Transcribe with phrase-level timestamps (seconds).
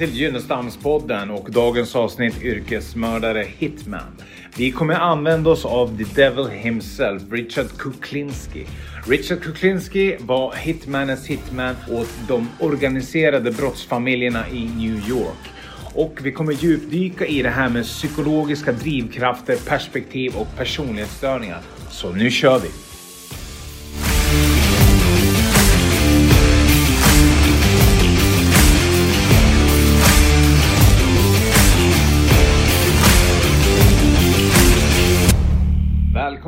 [0.00, 4.16] till Gynnestamspodden och dagens avsnitt yrkesmördare Hitman.
[4.56, 8.66] Vi kommer använda oss av the devil himself, Richard Kuklinski.
[9.06, 15.50] Richard Kuklinski var hitmanens hitman åt de organiserade brottsfamiljerna i New York.
[15.94, 21.60] Och vi kommer djupdyka i det här med psykologiska drivkrafter, perspektiv och personlighetsstörningar.
[21.90, 22.89] Så nu kör vi!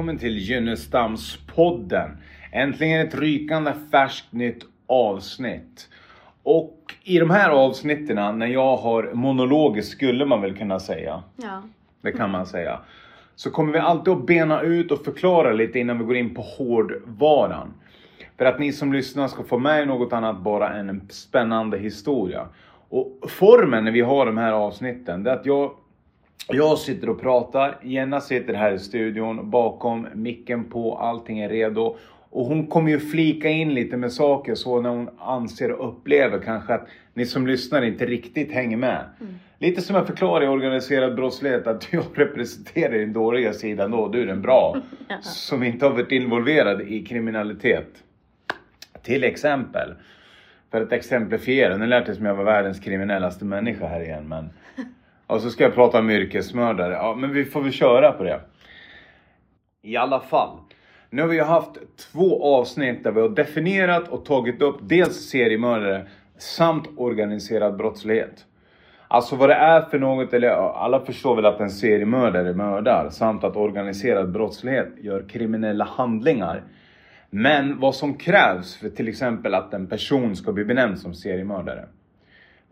[0.03, 2.11] Välkommen till Gynnestamspodden.
[2.53, 5.89] Äntligen ett rykande färskt nytt avsnitt.
[6.43, 11.23] Och i de här avsnitten när jag har monologer skulle man väl kunna säga.
[11.37, 11.63] Ja.
[12.01, 12.81] Det kan man säga.
[13.35, 16.43] Så kommer vi alltid att bena ut och förklara lite innan vi går in på
[16.43, 17.75] hårdvaran.
[18.39, 22.47] För att ni som lyssnar ska få med något annat bara än en spännande historia.
[22.89, 25.71] Och formen när vi har de här avsnitten, det är att jag
[26.49, 31.97] jag sitter och pratar, Jenna sitter här i studion bakom micken på, allting är redo.
[32.31, 36.39] Och hon kommer ju flika in lite med saker så när hon anser och upplever
[36.39, 39.05] kanske att ni som lyssnar inte riktigt hänger med.
[39.21, 39.35] Mm.
[39.59, 44.23] Lite som jag förklarar i organiserad brottslighet att jag representerar den dåliga sidan då, du
[44.23, 44.77] är den bra.
[45.21, 47.89] Som inte har varit involverad i kriminalitet.
[49.03, 49.95] Till exempel,
[50.71, 54.51] för att exemplifiera, nu lät det som jag var världens kriminellaste människa här igen men
[55.33, 56.95] och så ska jag prata om yrkesmördare.
[56.95, 58.41] Ja, men vi får väl köra på det.
[59.83, 60.59] I alla fall.
[61.11, 61.71] Nu har vi ju haft
[62.13, 66.07] två avsnitt där vi har definierat och tagit upp dels seriemördare
[66.39, 68.47] samt organiserad brottslighet.
[69.09, 73.45] Alltså vad det är för något, eller alla förstår väl att en seriemördare mördar samt
[73.45, 76.63] att organiserad brottslighet gör kriminella handlingar.
[77.31, 81.89] Men vad som krävs för till exempel att en person ska bli benämnd som seriemördare.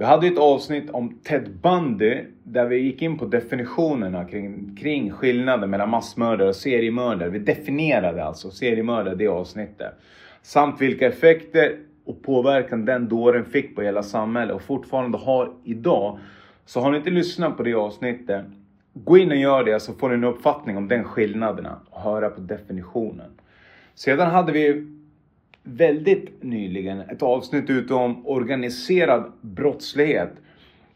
[0.01, 5.11] Vi hade ett avsnitt om Ted Bundy där vi gick in på definitionerna kring, kring
[5.11, 7.31] skillnaden mellan massmördare och seriemördare.
[7.31, 9.93] Vi definierade alltså seriemördare det avsnittet.
[10.43, 16.19] Samt vilka effekter och påverkan den dåren fick på hela samhället och fortfarande har idag.
[16.65, 18.45] Så har ni inte lyssnat på det avsnittet,
[18.95, 22.31] gå in och gör det så får ni en uppfattning om den skillnaderna och höra
[22.31, 23.31] på definitionen.
[23.95, 24.87] Sedan hade vi
[25.63, 30.33] väldigt nyligen ett avsnitt ute om organiserad brottslighet.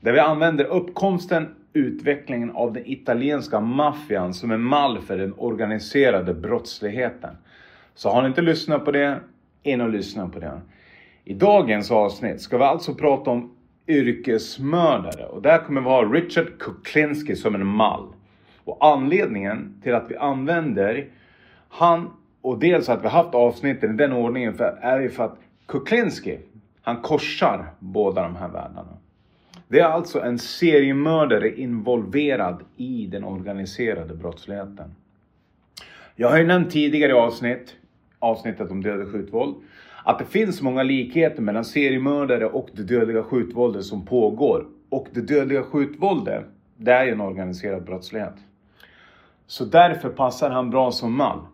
[0.00, 6.34] Där vi använder uppkomsten, utvecklingen av den italienska maffian som en mall för den organiserade
[6.34, 7.36] brottsligheten.
[7.94, 9.20] Så har ni inte lyssnat på det,
[9.62, 10.60] in och lyssna på det.
[11.24, 13.56] I dagens avsnitt ska vi alltså prata om
[13.88, 18.08] yrkesmördare och där kommer vi ha Richard Kuklinski som en mall.
[18.64, 21.06] Och anledningen till att vi använder
[21.68, 22.10] han
[22.44, 26.38] och dels att vi haft avsnitten i den ordningen för, är ju för att Kuklinski,
[26.82, 28.96] han korsar båda de här världarna.
[29.68, 34.94] Det är alltså en seriemördare involverad i den organiserade brottsligheten.
[36.16, 37.76] Jag har ju nämnt tidigare i avsnitt,
[38.18, 39.54] avsnittet om dödligt skjutvåld,
[40.04, 44.66] att det finns många likheter mellan seriemördare och det dödliga skjutvåldet som pågår.
[44.88, 46.44] Och det dödliga skjutvåldet,
[46.76, 48.34] det är ju en organiserad brottslighet.
[49.46, 51.46] Så därför passar han bra som man.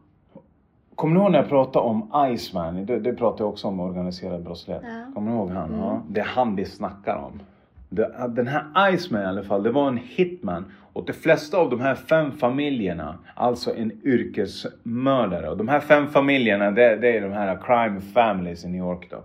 [1.00, 2.86] Kommer du ihåg när jag pratade om Iceman?
[2.86, 4.82] Det, det pratade jag också om organiserad brottslighet.
[4.86, 5.12] Ja.
[5.14, 5.68] Kommer du ihåg han?
[5.68, 5.80] Mm.
[5.80, 7.40] Ja, det är han vi snackar om.
[7.88, 10.64] Det, den här Iceman i alla fall, det var en hitman.
[10.92, 15.50] Och de flesta av de här fem familjerna, alltså en yrkesmördare.
[15.50, 19.10] Och de här fem familjerna, det, det är de här crime families i New York
[19.10, 19.16] då.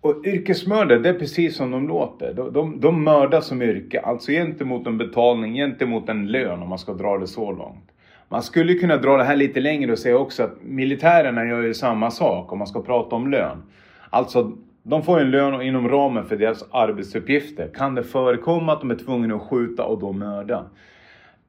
[0.00, 2.34] Och yrkesmördare, det är precis som de låter.
[2.34, 6.78] De, de, de mördar som yrke, alltså gentemot en betalning, gentemot en lön om man
[6.78, 7.90] ska dra det så långt.
[8.28, 11.74] Man skulle kunna dra det här lite längre och säga också att militärerna gör ju
[11.74, 13.62] samma sak om man ska prata om lön.
[14.10, 14.52] Alltså,
[14.82, 18.80] de får ju en lön och inom ramen för deras arbetsuppgifter kan det förekomma att
[18.80, 20.64] de är tvungna att skjuta och då mörda.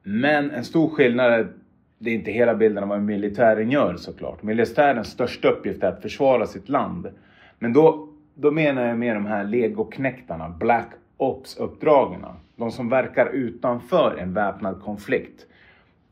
[0.02, 1.48] Men en stor skillnad är
[1.98, 4.42] det är inte hela bilden av vad militären gör såklart.
[4.42, 7.08] Militärens största uppgift är att försvara sitt land.
[7.58, 12.20] Men då, då menar jag med de här legoknektarna, Black Ops-uppdragen.
[12.56, 15.46] De som verkar utanför en väpnad konflikt.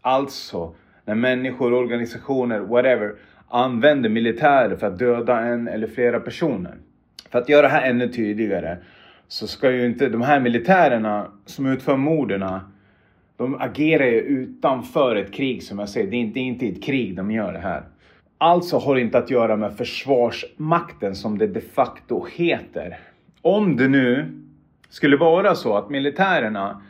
[0.06, 0.74] Alltså,
[1.04, 3.14] när människor, organisationer, whatever,
[3.48, 6.74] använder militärer för att döda en eller flera personer.
[7.30, 8.76] För att göra det här ännu tydligare
[9.28, 12.44] så ska ju inte de här militärerna som utför morden,
[13.36, 16.10] de agerar ju utanför ett krig som jag säger.
[16.10, 17.82] Det är inte, inte i ett krig de gör det här.
[18.38, 22.98] Alltså har det inte att göra med försvarsmakten som det de facto heter.
[23.42, 24.26] Om det nu
[24.88, 26.82] skulle vara så att militärerna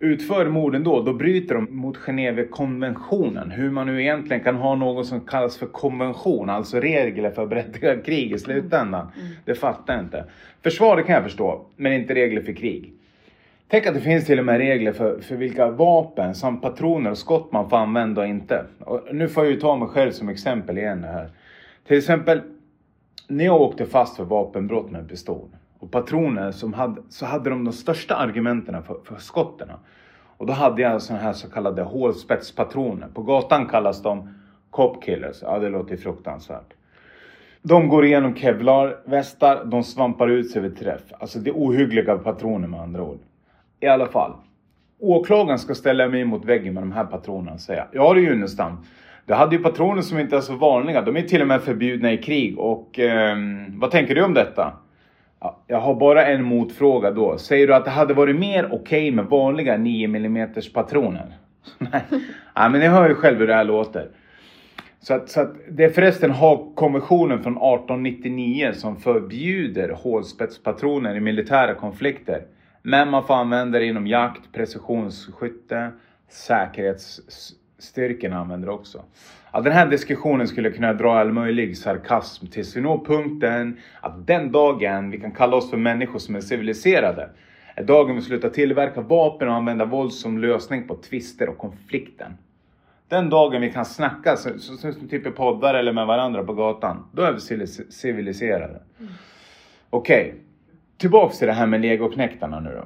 [0.00, 3.50] utför morden då, då bryter de mot Genèvekonventionen.
[3.50, 8.04] Hur man nu egentligen kan ha något som kallas för konvention, alltså regler för berättigad
[8.04, 9.06] krig i slutändan.
[9.44, 10.24] Det fattar jag inte.
[10.62, 12.92] Försvar det kan jag förstå, men inte regler för krig.
[13.68, 17.18] Tänk att det finns till och med regler för, för vilka vapen samt patroner och
[17.18, 18.64] skott man får använda och inte.
[18.80, 21.30] Och nu får jag ju ta mig själv som exempel igen här.
[21.86, 22.40] Till exempel
[23.28, 25.48] när jag åkte fast för vapenbrott med pistol
[25.78, 29.68] och patroner som hade, så hade de de största argumenten för, för skotten.
[30.36, 33.08] Och då hade jag sådana här så kallade hålspetspatroner.
[33.14, 34.28] På gatan kallas de
[34.70, 35.36] cop killers.
[35.42, 36.74] Ja, det låter fruktansvärt.
[37.62, 41.02] De går igenom kevlarvästar, de svampar ut sig vid träff.
[41.18, 43.20] Alltså det är ohyggliga patroner med andra ord.
[43.80, 44.32] I alla fall.
[45.00, 48.76] Åklagaren ska ställa mig mot väggen med de här patronerna och säga Ja du Junestam.
[49.26, 51.02] Du hade ju patroner som inte är så vanliga.
[51.02, 52.58] De är till och med förbjudna i krig.
[52.58, 53.36] Och eh,
[53.68, 54.72] vad tänker du om detta?
[55.40, 57.38] Ja, jag har bara en motfråga då.
[57.38, 61.36] Säger du att det hade varit mer okej okay med vanliga 9 mm patroner?
[61.78, 62.02] Nej,
[62.54, 64.08] ja, men ni hör ju själv hur det här låter.
[65.00, 71.74] Så att, så att det är förresten Haagkonventionen från 1899 som förbjuder hålspetspatroner i militära
[71.74, 72.42] konflikter.
[72.82, 75.90] Men man får använda det inom jakt, precisionsskytte,
[76.28, 79.04] säkerhetsstyrkorna använder också.
[79.52, 84.26] Ja, den här diskussionen skulle kunna dra all möjlig sarkasm tills vi når punkten att
[84.26, 87.30] den dagen vi kan kalla oss för människor som är civiliserade
[87.74, 92.32] är dagen vi slutar tillverka vapen och använda våld som lösning på tvister och konflikten.
[93.08, 96.54] Den dagen vi kan snacka så, så, så, typ i poddar eller med varandra på
[96.54, 98.82] gatan, då är vi civiliserade.
[99.00, 99.12] Mm.
[99.90, 100.40] Okej, okay.
[100.96, 102.84] tillbaks till det här med legoknektarna nu då.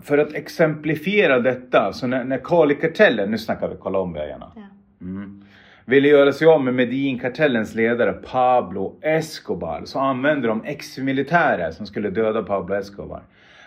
[0.00, 4.52] För att exemplifiera detta, så när, när Kali-kartellen, nu snackar vi Colombiaierna.
[4.56, 4.77] Ja.
[5.00, 5.44] Mm,
[5.84, 12.10] ville göra sig av med Medellin-kartellens ledare Pablo Escobar så använde de ex-militärer som skulle
[12.10, 13.22] döda Pablo Escobar.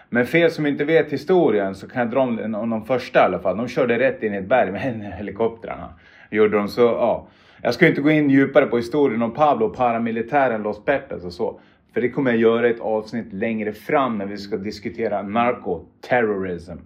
[0.09, 3.19] Men för er som inte vet historien så kan jag dra om, om de första
[3.19, 3.57] i alla fall.
[3.57, 4.81] De körde rätt in i ett berg med
[5.17, 5.93] helikoptrarna.
[6.31, 7.27] Gjorde de så, ja.
[7.61, 11.33] Jag ska inte gå in djupare på historien om Pablo och paramilitären Los Pepes och
[11.33, 11.59] så.
[11.93, 16.77] För det kommer jag göra i ett avsnitt längre fram när vi ska diskutera narkoterrorism.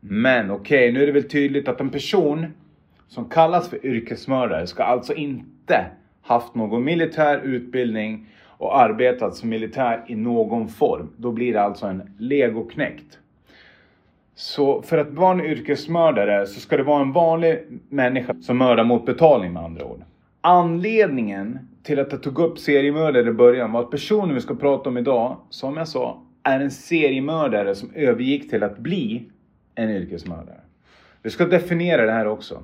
[0.00, 2.46] Men okej, okay, nu är det väl tydligt att en person
[3.12, 5.86] som kallas för yrkesmördare ska alltså inte
[6.22, 11.10] haft någon militär utbildning och arbetat som militär i någon form.
[11.16, 13.18] Då blir det alltså en legoknäckt.
[14.34, 18.84] Så för att vara en yrkesmördare så ska det vara en vanlig människa som mördar
[18.84, 20.02] mot betalning med andra ord.
[20.40, 24.88] Anledningen till att jag tog upp seriemördare i början var att personen vi ska prata
[24.88, 29.28] om idag, som jag sa, är en seriemördare som övergick till att bli
[29.74, 30.60] en yrkesmördare.
[31.22, 32.62] Vi ska definiera det här också.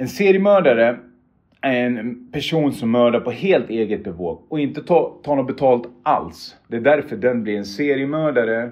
[0.00, 0.98] En seriemördare
[1.60, 5.88] är en person som mördar på helt eget bevåg och inte tar, tar något betalt
[6.02, 6.56] alls.
[6.68, 8.70] Det är därför den blir en seriemördare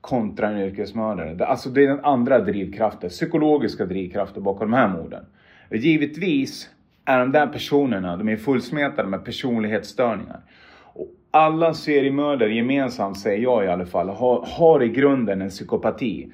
[0.00, 1.46] kontra en yrkesmördare.
[1.46, 5.24] Alltså det är den andra drivkraften, psykologiska drivkraften bakom de här morden.
[5.70, 6.70] Givetvis
[7.04, 10.40] är de där personerna, de är fullsmetade med personlighetsstörningar.
[10.82, 16.32] Och alla seriemördare gemensamt, säger jag i alla fall, har, har i grunden en psykopati.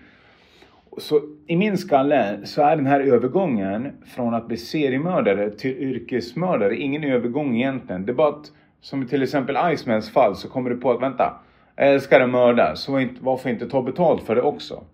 [0.98, 6.76] Så i min skalle så är den här övergången från att bli seriemördare till yrkesmördare
[6.76, 8.06] ingen övergång egentligen.
[8.06, 11.40] Det är bara att, som till exempel Icemans fall, så kommer du på att vänta,
[11.76, 14.84] jag älskar att mörda, så varför inte ta betalt för det också?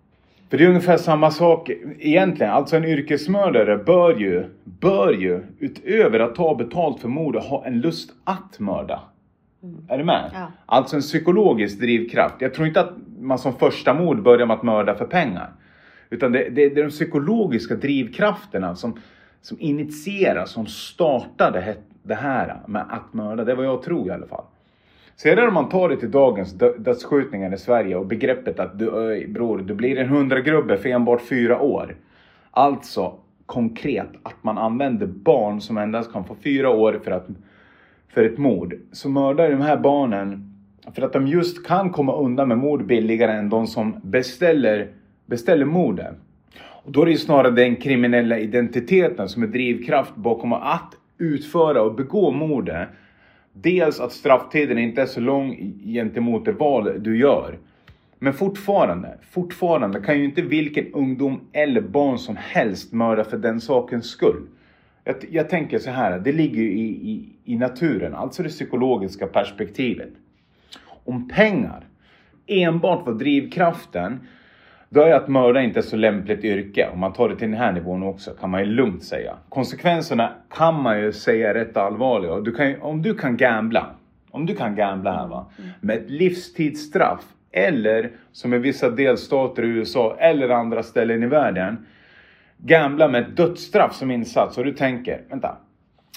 [0.49, 2.51] För det är ungefär samma sak egentligen.
[2.51, 7.81] Alltså en yrkesmördare bör ju, bör ju utöver att ta betalt för mord ha en
[7.81, 8.99] lust att mörda.
[9.63, 9.85] Mm.
[9.89, 10.31] Är du med?
[10.33, 10.51] Ja.
[10.65, 12.35] Alltså en psykologisk drivkraft.
[12.39, 15.49] Jag tror inte att man som första mord börjar med att mörda för pengar.
[16.11, 18.99] Utan det, det, det är de psykologiska drivkrafterna som,
[19.41, 23.43] som initierar, som startar det här med att mörda.
[23.43, 24.43] Det är vad jag tror i alla fall.
[25.15, 29.27] Sedan om man tar det till dagens dödsskjutningar i Sverige och begreppet att du, öj,
[29.27, 31.95] bror, du blir en hundragrubbe för enbart fyra år.
[32.51, 37.27] Alltså konkret att man använder barn som endast kan få fyra år för, att,
[38.07, 38.75] för ett mord.
[38.91, 40.53] Så mördar de här barnen
[40.95, 44.87] för att de just kan komma undan med mord billigare än de som beställer
[45.31, 46.15] beställer mordet.
[46.59, 51.81] Och då är det ju snarare den kriminella identiteten som är drivkraft bakom att utföra
[51.81, 52.89] och begå mordet.
[53.53, 57.57] Dels att strafftiden inte är så lång gentemot det val du gör.
[58.19, 63.61] Men fortfarande, fortfarande kan ju inte vilken ungdom eller barn som helst mörda för den
[63.61, 64.47] sakens skull.
[65.03, 70.11] Jag, jag tänker så här, det ligger i, i, i naturen, alltså det psykologiska perspektivet.
[71.05, 71.87] Om pengar
[72.47, 74.19] enbart var drivkraften
[74.93, 76.89] då är att mörda inte så lämpligt yrke.
[76.93, 79.35] Om man tar det till den här nivån också kan man ju lugnt säga.
[79.49, 82.39] Konsekvenserna kan man ju säga är rätt allvarliga.
[82.39, 83.89] Du kan, om du kan gambla,
[84.31, 85.69] om du kan gambla här va, mm.
[85.81, 91.85] med ett livstidsstraff eller som i vissa delstater i USA eller andra ställen i världen
[92.57, 95.57] gambla med ett dödsstraff som insats och du tänker, vänta,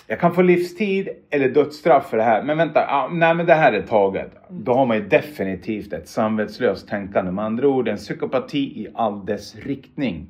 [0.06, 2.42] jag kan få livstid eller dödsstraff för det här.
[2.42, 4.30] Men vänta, ah, nej men det här är taget.
[4.48, 7.30] Då har man ju definitivt ett samvetslöst tänkande.
[7.30, 10.26] Med andra ord en psykopati i all dess riktning.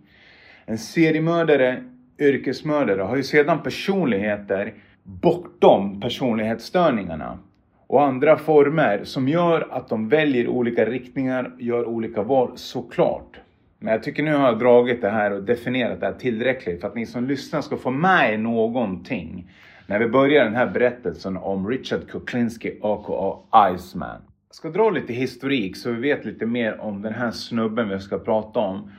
[0.66, 1.84] En seriemördare,
[2.18, 7.38] yrkesmördare har ju sedan personligheter bortom personlighetsstörningarna
[7.86, 13.40] och andra former som gör att de väljer olika riktningar, gör olika val, såklart.
[13.84, 16.88] Men jag tycker nu har jag dragit det här och definierat det här tillräckligt för
[16.88, 19.52] att ni som lyssnar ska få med er någonting
[19.86, 23.36] när vi börjar den här berättelsen om Richard Kuklinski aka
[23.74, 24.20] Iceman.
[24.48, 27.98] Jag ska dra lite historik så vi vet lite mer om den här snubben vi
[27.98, 28.90] ska prata om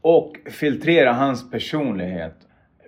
[0.00, 2.36] och filtrera hans personlighet.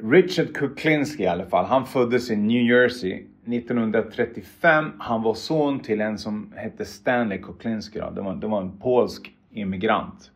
[0.02, 3.12] Richard Kuklinski i alla fall, han föddes i New Jersey
[3.46, 4.92] 1935.
[4.98, 7.98] Han var son till en som hette Stanley Kuklinski.
[7.98, 10.30] Det, var, det var en polsk immigrant.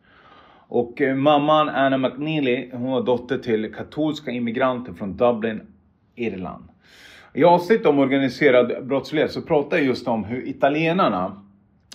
[0.67, 5.61] Och eh, mamman Anna McNeely, hon var dotter till katolska immigranter från Dublin,
[6.15, 6.63] Irland.
[7.33, 11.41] I avsnitt om organiserad brottslighet så pratar jag just om hur italienarna,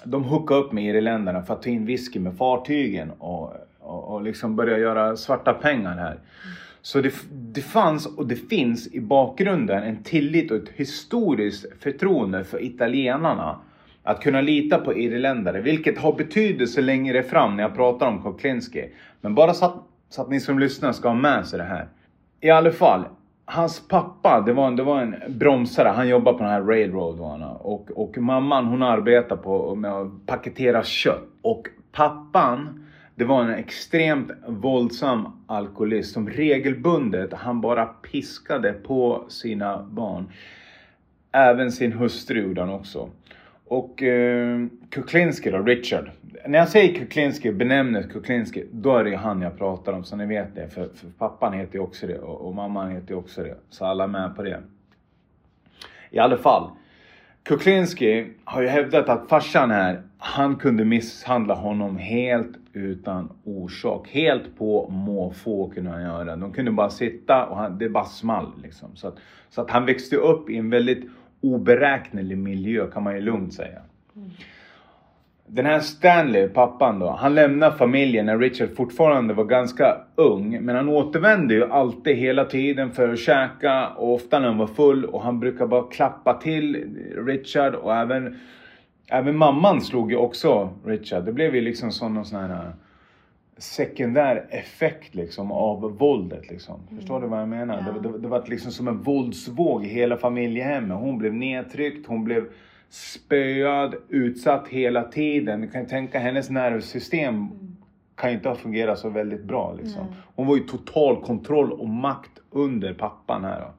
[0.04, 4.22] de hookade upp med irländarna för att ta in whisky med fartygen och, och, och
[4.22, 6.18] liksom börja göra svarta pengar här.
[6.82, 12.44] Så det, det fanns och det finns i bakgrunden en tillit och ett historiskt förtroende
[12.44, 13.58] för italienarna
[14.02, 18.88] att kunna lita på irländare, vilket har betydelse längre fram när jag pratar om Koklinski.
[19.20, 19.74] Men bara så att,
[20.08, 21.88] så att ni som lyssnar ska ha med sig det här.
[22.40, 23.04] I alla fall,
[23.44, 25.88] hans pappa, det var en, det var en bromsare.
[25.88, 27.20] Han jobbade på den här Railroad
[27.60, 31.22] och, och mamman hon arbetar på med att paketera kött.
[31.42, 39.82] Och pappan, det var en extremt våldsam alkoholist som regelbundet, han bara piskade på sina
[39.82, 40.32] barn.
[41.32, 43.10] Även sin hustru gjorde han också.
[43.70, 46.10] Och eh, Kuklinski då, Richard.
[46.46, 50.16] När jag säger Kuklinski, benämnet Kuklinski, då är det ju han jag pratar om så
[50.16, 50.68] ni vet det.
[50.68, 53.54] För, för pappan heter ju också det och, och mamman heter ju också det.
[53.68, 54.60] Så alla är med på det.
[56.10, 56.70] I alla fall.
[57.42, 64.08] Kuklinski har ju hävdat att farsan här, han kunde misshandla honom helt utan orsak.
[64.08, 66.36] Helt på måfå kunde han göra.
[66.36, 68.96] De kunde bara sitta och han, det bara small liksom.
[68.96, 69.16] Så att,
[69.50, 71.04] så att han växte upp i en väldigt
[71.40, 73.80] oberäknelig miljö kan man ju lugnt säga.
[74.16, 74.30] Mm.
[75.52, 80.62] Den här Stanley, pappan då, han lämnade familjen när Richard fortfarande var ganska ung.
[80.62, 84.66] Men han återvände ju alltid hela tiden för att käka och ofta när han var
[84.66, 88.38] full och han brukar bara klappa till Richard och även,
[89.08, 91.24] även mamman slog ju också Richard.
[91.24, 92.72] Det blev ju liksom sån någon sån här
[93.60, 96.50] sekundär effekt liksom av våldet.
[96.50, 96.80] Liksom.
[96.80, 96.96] Mm.
[96.96, 97.84] Förstår du vad jag menar?
[97.86, 97.92] Ja.
[97.92, 100.98] Det, det, det, var liksom som en våldsvåg i hela familjehemmet.
[100.98, 102.44] Hon blev nedtryckt, hon blev
[102.88, 105.60] spöad, utsatt hela tiden.
[105.60, 107.76] Du kan tänka hennes nervsystem mm.
[108.14, 109.74] kan ju inte ha fungerat så väldigt bra.
[109.74, 110.02] Liksom.
[110.02, 110.14] Mm.
[110.34, 113.60] Hon var ju total kontroll och makt under pappan här.
[113.60, 113.72] Då.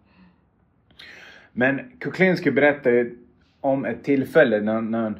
[1.53, 3.09] Men Kuklinski berättade
[3.61, 5.13] om ett tillfälle när, när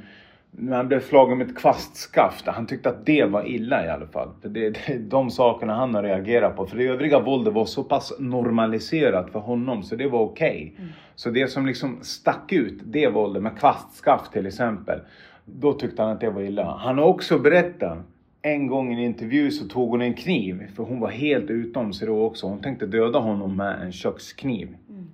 [0.52, 2.48] när han blev slagen med ett kvastskaft.
[2.48, 4.30] Han tyckte att det var illa i alla fall.
[4.42, 6.66] Det, det, det är de sakerna han har reagerat på.
[6.66, 10.72] För det övriga våldet var så pass normaliserat för honom så det var okej.
[10.74, 10.86] Okay.
[10.86, 10.94] Mm.
[11.16, 15.00] Så det som liksom stack ut, det våldet med kvastskaft till exempel.
[15.46, 16.78] Då tyckte han att det var illa.
[16.78, 17.98] Han har också berättat
[18.42, 20.68] en gång i en intervju så tog hon en kniv.
[20.76, 22.48] För hon var helt utom sig då också.
[22.48, 24.68] Hon tänkte döda honom med en kökskniv.
[24.90, 25.08] Mm.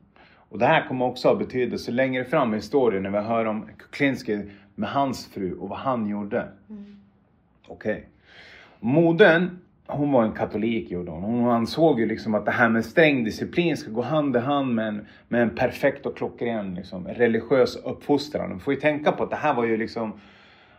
[0.49, 3.65] Och det här kommer också ha betydelse längre fram i historien när vi hör om
[3.77, 4.41] Kuklinski
[4.77, 6.47] med hans fru och vad han gjorde.
[6.69, 6.99] Mm.
[7.67, 7.91] Okej.
[7.91, 8.03] Okay.
[8.79, 9.49] Modern,
[9.87, 11.23] hon var en katolik gjorde hon.
[11.23, 14.75] Hon ansåg ju liksom att det här med sträng disciplin ska gå hand i hand
[14.75, 18.49] med en, med en perfekt och klockren liksom, religiös uppfostran.
[18.49, 20.13] Man får ju tänka på att det här var ju liksom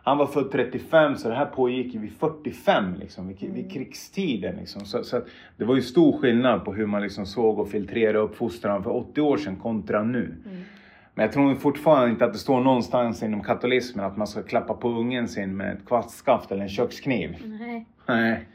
[0.09, 3.69] han var född 35 så det här pågick vid 45 liksom, vid, vid mm.
[3.71, 4.57] krigstiden.
[4.57, 4.85] Liksom.
[4.85, 5.21] Så, så
[5.57, 9.21] det var ju stor skillnad på hur man liksom såg och filtrerade uppfostran för 80
[9.21, 10.35] år sedan kontra nu.
[10.47, 10.63] Mm.
[11.19, 14.75] Men jag tror fortfarande inte att det står någonstans inom katolismen att man ska klappa
[14.75, 17.37] på ungen sin med ett kvastskaft eller en kökskniv.
[17.45, 17.87] Nej.
[18.07, 18.49] Nej.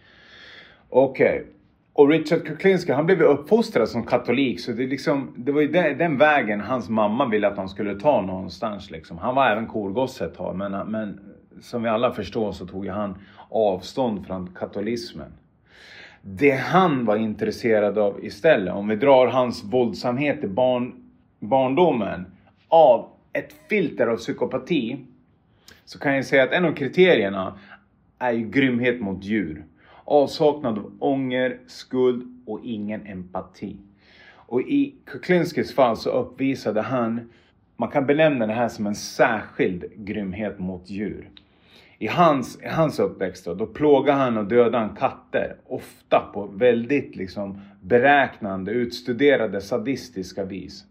[0.89, 1.39] Okej.
[1.39, 1.46] Okay.
[1.93, 5.67] Och Richard Kuklinski, han blev ju uppfostrad som katolik så det, liksom, det var ju
[5.67, 8.91] den, den, vägen hans mamma ville att han skulle ta någonstans.
[8.91, 9.17] Liksom.
[9.17, 11.20] Han var även korgosse ett tag men, men
[11.62, 13.15] som vi alla förstår så tog ju han
[13.50, 15.34] avstånd från katolismen.
[16.22, 20.93] Det han var intresserad av istället, om vi drar hans våldsamhet i barn,
[21.39, 22.25] barndomen
[22.74, 25.06] av ett filter av psykopati
[25.86, 27.60] så kan jag säga att en av kriterierna
[28.20, 29.65] är ju grymhet mot djur.
[30.06, 33.77] Avsaknad av ånger, skuld och ingen empati.
[34.36, 37.32] Och i Kuklinskis fall så uppvisade han,
[37.77, 41.30] man kan benämna det här som en särskild grymhet mot djur.
[41.98, 45.56] I hans, i hans uppväxt då, då plågade han och dödade han katter.
[45.68, 50.86] Ofta på väldigt liksom beräknande, utstuderade, sadistiska vis.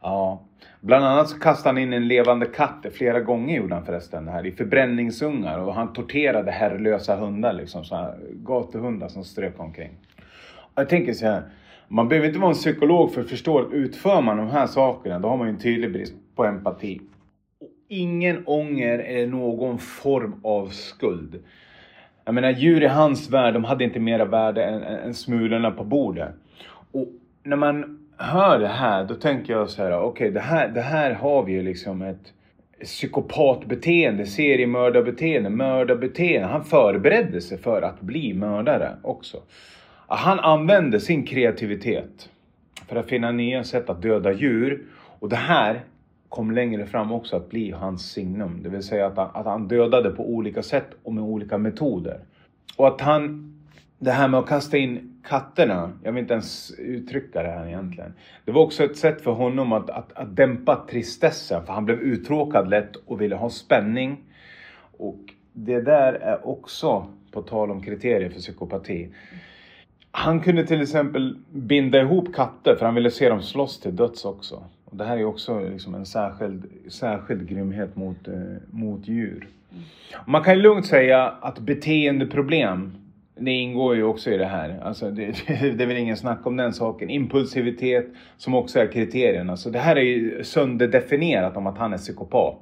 [0.00, 0.42] Ja.
[0.80, 4.30] Bland annat så kastade han in en levande katt, flera gånger gjorde han förresten det
[4.30, 5.58] här, i förbränningsungar.
[5.58, 9.90] Och han torterade herrlösa hundar liksom, så här, gatuhundar som strök omkring.
[10.74, 11.42] Jag tänker så här,
[11.88, 15.18] man behöver inte vara en psykolog för att förstå att utför man de här sakerna,
[15.18, 17.00] då har man ju en tydlig brist på empati.
[17.60, 21.42] Och ingen ånger eller någon form av skuld.
[22.24, 25.84] Jag menar djur i hans värld, de hade inte mera värde än, än smulorna på
[25.84, 26.34] bordet.
[26.92, 27.08] Och
[27.42, 30.80] när man hör det här, då tänker jag så här, okej okay, det, här, det
[30.80, 32.32] här har vi ju liksom ett
[32.82, 36.48] psykopatbeteende, seriemördarbeteende, mördarbeteende.
[36.48, 39.38] Han förberedde sig för att bli mördare också.
[40.06, 42.28] Han använde sin kreativitet
[42.88, 44.82] för att finna nya sätt att döda djur.
[45.18, 45.80] Och det här
[46.28, 48.62] kom längre fram också att bli hans signum.
[48.62, 52.20] Det vill säga att han, att han dödade på olika sätt och med olika metoder.
[52.76, 53.47] Och att han,
[53.98, 58.14] det här med att kasta in katterna, jag vill inte ens uttrycka det här egentligen.
[58.44, 62.00] Det var också ett sätt för honom att, att, att dämpa tristessen, för han blev
[62.00, 64.24] uttråkad lätt och ville ha spänning.
[64.98, 65.18] Och
[65.52, 69.08] det där är också, på tal om kriterier för psykopati,
[70.10, 74.24] han kunde till exempel binda ihop katter för han ville se dem slåss till döds
[74.24, 74.64] också.
[74.84, 78.34] Och det här är också liksom en särskild, särskild grymhet mot, eh,
[78.70, 79.48] mot djur.
[80.26, 82.92] Man kan lugnt säga att beteendeproblem,
[83.40, 84.80] det ingår ju också i det här.
[84.82, 87.10] Alltså det, det är väl ingen snack om den saken.
[87.10, 89.56] Impulsivitet som också är kriterierna.
[89.56, 92.58] Så det här är ju sönderdefinierat om att han är psykopat.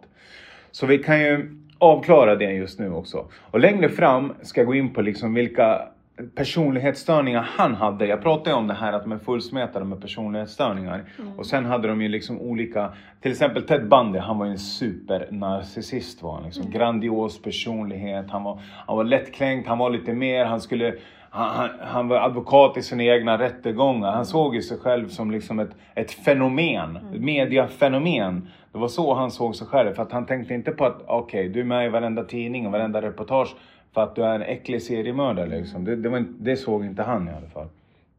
[0.71, 3.27] Så vi kan ju avklara det just nu också.
[3.51, 5.89] Och längre fram ska jag gå in på liksom vilka
[6.35, 8.07] personlighetsstörningar han hade.
[8.07, 11.05] Jag pratade om det här att de är fullsmetade med personlighetsstörningar.
[11.19, 11.39] Mm.
[11.39, 14.59] Och sen hade de ju liksom olika, till exempel Ted Bundy, han var ju en
[14.59, 16.45] supernarcissist var han.
[16.45, 16.63] Liksom.
[16.63, 16.73] Mm.
[16.73, 20.95] Grandios personlighet, han var, han var lättkränkt, han var lite mer, han skulle
[21.31, 24.13] han, han, var advokat i sina egna rättegångar.
[24.13, 27.15] Han såg ju sig själv som liksom ett, ett fenomen, mm.
[27.15, 28.49] ett mediafenomen.
[28.73, 29.95] Det var så han såg sig själv.
[29.95, 32.67] För att han tänkte inte på att okej, okay, du är med i varenda tidning
[32.67, 33.57] och varenda reportage
[33.97, 35.85] för att du är en äcklig seriemördare liksom.
[35.85, 37.69] Det, det, var, det såg inte han i alla fall.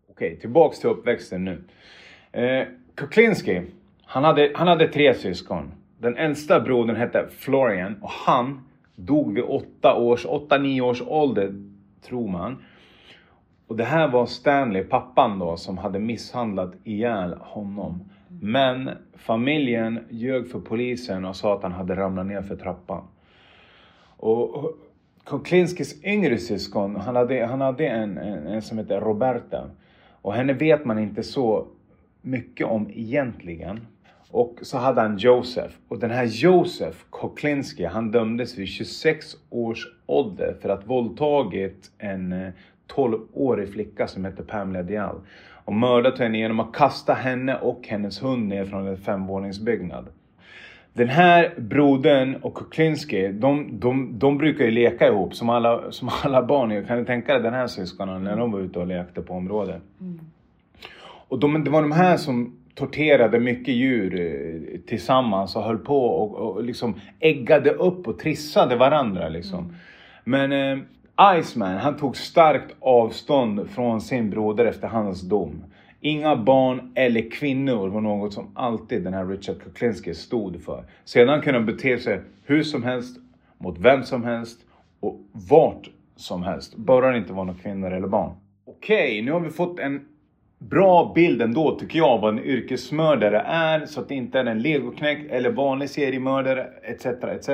[0.10, 1.64] Okej, tillbaks till uppväxten nu.
[2.32, 3.62] Eh, Kuklinski,
[4.06, 5.72] han hade, han hade tre syskon.
[5.98, 11.54] Den äldsta brodern hette Florian och han dog vid 8 års, 8-9 års ålder,
[12.02, 12.64] tror man.
[13.68, 18.10] Och det här var Stanley, pappan då, som hade misshandlat ihjäl honom.
[18.42, 23.04] Men familjen ljög för polisen och sa att han hade ramlat ner för trappan.
[24.20, 24.74] Och
[25.28, 29.70] Kuklinskis yngre syskon, han hade, han hade en, en, en som hette Roberta.
[30.22, 31.68] Och henne vet man inte så
[32.22, 33.88] mycket om egentligen.
[34.32, 35.78] Och så hade han Josef.
[35.88, 42.34] Och den här Josef Koklinski, han dömdes vid 26 års ålder för att våldtagit en
[42.34, 42.54] eh,
[42.96, 45.16] 12-årig flicka som hette Pamela Dial.
[45.66, 50.08] Och mördat henne genom att kasta henne och hennes hund ner från en femvåningsbyggnad.
[50.98, 56.10] Den här brodern och Kuklinski, de, de, de brukar ju leka ihop som alla, som
[56.24, 56.86] alla barn.
[56.86, 59.82] Kan du tänka dig den här syskonen när de var ute och lekte på området?
[60.02, 60.20] Mm.
[61.28, 66.06] Och de, det var de här som torterade mycket djur eh, tillsammans och höll på
[66.06, 69.60] och, och liksom äggade upp och trissade varandra liksom.
[69.60, 69.76] Mm.
[70.24, 75.64] Men eh, Iceman, han tog starkt avstånd från sin broder efter hans dom.
[76.08, 80.84] Inga barn eller kvinnor var något som alltid den här Richard Kuklinski stod för.
[81.06, 83.18] Sedan kunde han bete sig hur som helst,
[83.58, 84.60] mot vem som helst
[85.00, 86.76] och vart som helst.
[86.76, 88.32] Bara det inte var några kvinnor eller barn.
[88.66, 90.06] Okej, okay, nu har vi fått en
[90.60, 93.86] bra bild ändå tycker jag vad en yrkesmördare är.
[93.86, 97.06] Så att det inte är en legoknäckt eller vanlig seriemördare etc.
[97.06, 97.50] etc.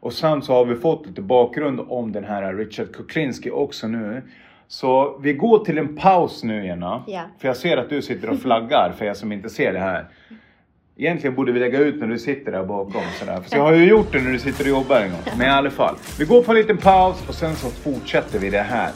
[0.00, 4.22] Och samt så har vi fått lite bakgrund om den här Richard Kuklinski också nu.
[4.68, 7.02] Så vi går till en paus nu Jenna.
[7.06, 7.22] Ja.
[7.38, 10.06] För jag ser att du sitter och flaggar för er som inte ser det här.
[10.96, 13.40] Egentligen borde vi lägga ut när du sitter där bakom sådär.
[13.40, 15.20] För jag har ju gjort det när du sitter och jobbar en gång.
[15.38, 15.94] Men i alla fall.
[16.18, 18.90] Vi går på en liten paus och sen så fortsätter vi det här.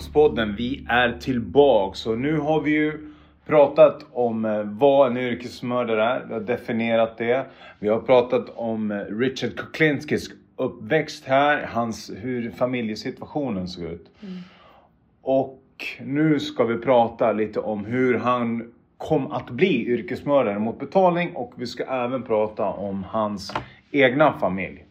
[0.00, 0.54] Stamspodden.
[0.56, 3.10] Vi är tillbaks och nu har vi ju
[3.46, 6.24] pratat om eh, vad en yrkesmördare är.
[6.26, 7.46] Vi har definierat det.
[7.78, 14.10] Vi har pratat om eh, Richard Kuklinskis uppväxt här, hans, hur familjesituationen såg ut.
[14.22, 14.34] Mm.
[15.22, 15.62] Och
[16.00, 21.52] nu ska vi prata lite om hur han kom att bli yrkesmördare mot betalning och
[21.56, 23.54] vi ska även prata om hans
[23.90, 24.85] egna familj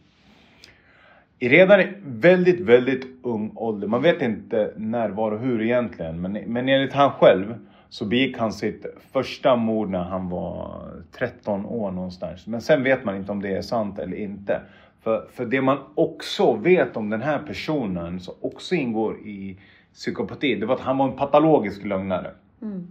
[1.38, 6.32] redan i väldigt, väldigt ung ålder, man vet inte när, var och hur egentligen, men,
[6.32, 7.54] men enligt han själv
[7.88, 10.80] så begick han sitt första mord när han var
[11.18, 12.46] 13 år någonstans.
[12.46, 14.60] Men sen vet man inte om det är sant eller inte.
[15.02, 19.58] För, för det man också vet om den här personen, som också ingår i
[19.94, 22.30] psykopati, det var att han var en patologisk lögnare.
[22.62, 22.86] Mm.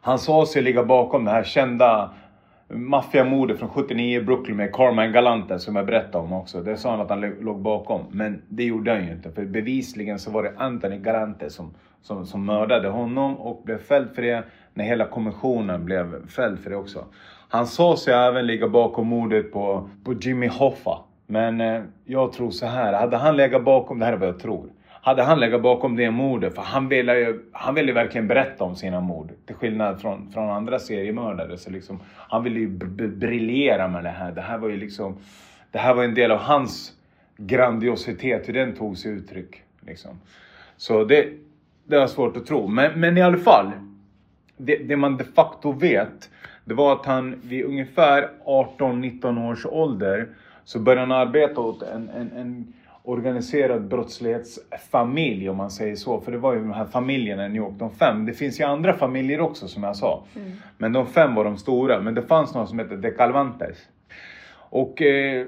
[0.00, 2.14] Han sa sig ligga bakom det här kända
[2.68, 6.62] maffiamordet från 79 i Brooklyn med Carmine Galante som jag berättade om också.
[6.62, 8.04] Det sa han att han låg bakom.
[8.10, 9.30] Men det gjorde han ju inte.
[9.30, 14.10] För bevisligen så var det Anthony Galante som, som, som mördade honom och blev fälld
[14.14, 14.44] för det.
[14.74, 17.04] När hela kommissionen blev fälld för det också.
[17.48, 20.98] Han sa sig även ligga bakom mordet på, på Jimmy Hoffa.
[21.26, 24.38] Men eh, jag tror så här, hade han legat bakom, det här är vad jag
[24.38, 24.70] tror.
[25.06, 28.76] Hade han legat bakom det mordet, för han ville ju han ville verkligen berätta om
[28.76, 29.30] sina mord.
[29.46, 31.58] Till skillnad från, från andra seriemördare.
[31.58, 32.68] Så liksom, han ville ju
[33.08, 34.32] briljera med det här.
[34.32, 35.16] Det här var ju liksom,
[35.70, 36.92] det här var en del av hans
[37.36, 39.62] grandiositet, hur den tog sig uttryck.
[39.80, 40.20] Liksom.
[40.76, 41.28] Så det,
[41.84, 42.68] det var svårt att tro.
[42.68, 43.70] Men, men i alla fall,
[44.56, 46.30] det, det man de facto vet,
[46.64, 50.28] det var att han vid ungefär 18-19 års ålder
[50.64, 52.72] så började han arbeta åt en, en, en
[53.06, 56.20] organiserad brottslighetsfamilj om man säger så.
[56.20, 58.26] För det var ju de här familjerna i New York, de fem.
[58.26, 60.24] Det finns ju andra familjer också som jag sa.
[60.36, 60.52] Mm.
[60.78, 62.00] Men de fem var de stora.
[62.00, 63.76] Men det fanns någon som hette De Calvantes.
[64.70, 65.46] Och eh,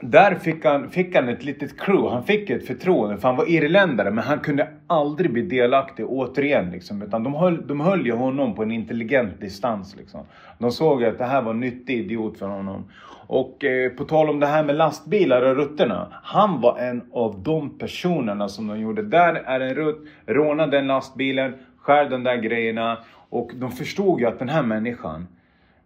[0.00, 3.50] där fick han, fick han ett litet crew, han fick ett förtroende för han var
[3.50, 6.70] irländare men han kunde aldrig bli delaktig återigen.
[6.70, 9.96] Liksom, utan de höll, de höll ju honom på en intelligent distans.
[9.96, 10.20] Liksom.
[10.58, 12.84] De såg att det här var en nyttig idiot för honom.
[13.26, 16.08] Och eh, på tal om det här med lastbilar och rutterna.
[16.22, 19.02] Han var en av de personerna som de gjorde.
[19.02, 22.98] Där är en rutt, råna den lastbilen, skär de där grejerna.
[23.28, 25.26] Och de förstod ju att den här människan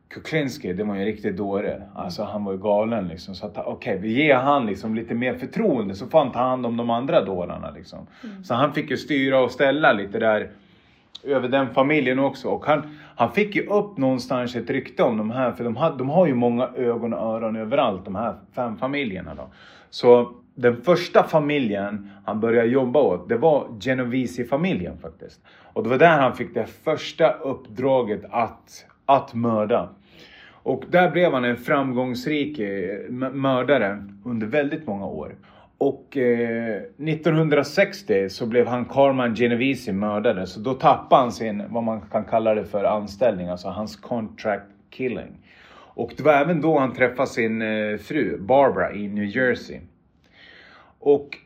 [0.09, 1.83] Kuklinski, det var ju en riktig dåre.
[1.95, 3.35] Alltså han var ju galen liksom.
[3.35, 6.38] Så att okej, okay, vi ger han liksom lite mer förtroende så får han ta
[6.38, 8.07] hand om de andra dårarna liksom.
[8.25, 8.45] Mm.
[8.45, 10.51] Så han fick ju styra och ställa lite där
[11.25, 12.49] över den familjen också.
[12.49, 12.83] Och han,
[13.17, 16.27] han fick ju upp någonstans ett rykte om de här, för de har, de har
[16.27, 19.49] ju många ögon och öron överallt, de här fem familjerna då.
[19.90, 25.40] Så den första familjen han började jobba åt, det var Genovese-familjen faktiskt.
[25.73, 29.88] Och det var där han fick det första uppdraget att, att mörda.
[30.53, 35.37] Och där blev han en framgångsrik eh, mördare under väldigt många år.
[35.79, 40.47] Och eh, 1960 så blev han Carman Genovese mördare.
[40.47, 43.49] Så då tappade han sin, vad man kan kalla det för, anställning.
[43.49, 45.38] Alltså hans contract killing.
[45.97, 49.81] Och det var även då han träffade sin eh, fru Barbara i New Jersey.
[50.99, 51.38] Och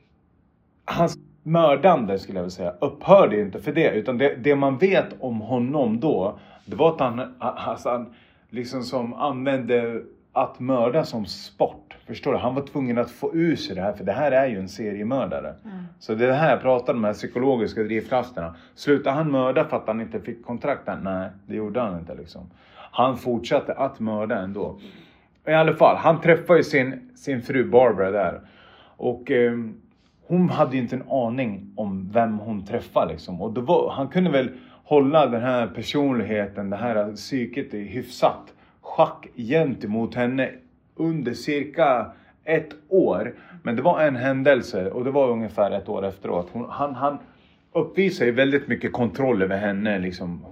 [0.85, 3.90] hans mördande skulle jag vilja säga upphörde inte för det.
[3.90, 6.38] Utan det, det man vet om honom då,
[6.70, 8.14] det var att han, alltså han
[8.50, 10.02] liksom som använde
[10.33, 11.96] att mörda som sport.
[12.07, 12.38] Förstår du?
[12.38, 14.68] Han var tvungen att få ur sig det här för det här är ju en
[14.68, 15.54] seriemördare.
[15.64, 15.85] Mm.
[15.98, 18.54] Så det är det här jag pratar om, de här psykologiska drivkrafterna.
[18.74, 20.98] Slutade han mörda för att han inte fick kontrakten?
[21.02, 22.50] Nej, det gjorde han inte liksom.
[22.74, 24.78] Han fortsatte att mörda ändå.
[25.46, 28.40] I alla fall, han träffade ju sin, sin fru Barbara där.
[28.96, 29.52] Och eh,
[30.26, 33.42] hon hade ju inte en aning om vem hon träffade liksom.
[33.42, 34.50] Och var, han kunde väl
[34.88, 40.51] hålla den här personligheten, det här psyket i hyfsat schack gentemot henne
[40.96, 42.07] under cirka
[42.44, 43.35] ett år.
[43.62, 46.48] Men det var en händelse och det var ungefär ett år efteråt.
[46.53, 47.18] Hon, han, han
[48.24, 49.98] ju väldigt mycket kontroll över henne.
[49.98, 50.44] Liksom,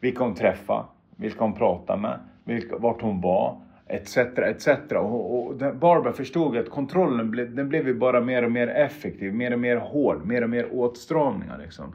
[0.00, 0.84] vilka hon träffade,
[1.16, 3.60] vilka hon pratade med, vilka, vart hon var.
[3.88, 4.68] Etc, etc.
[4.90, 9.34] Och, och Barbara förstod att kontrollen ble, den blev ju bara mer och mer effektiv,
[9.34, 11.58] mer och mer hård, mer och mer åtstramningar.
[11.58, 11.94] Liksom.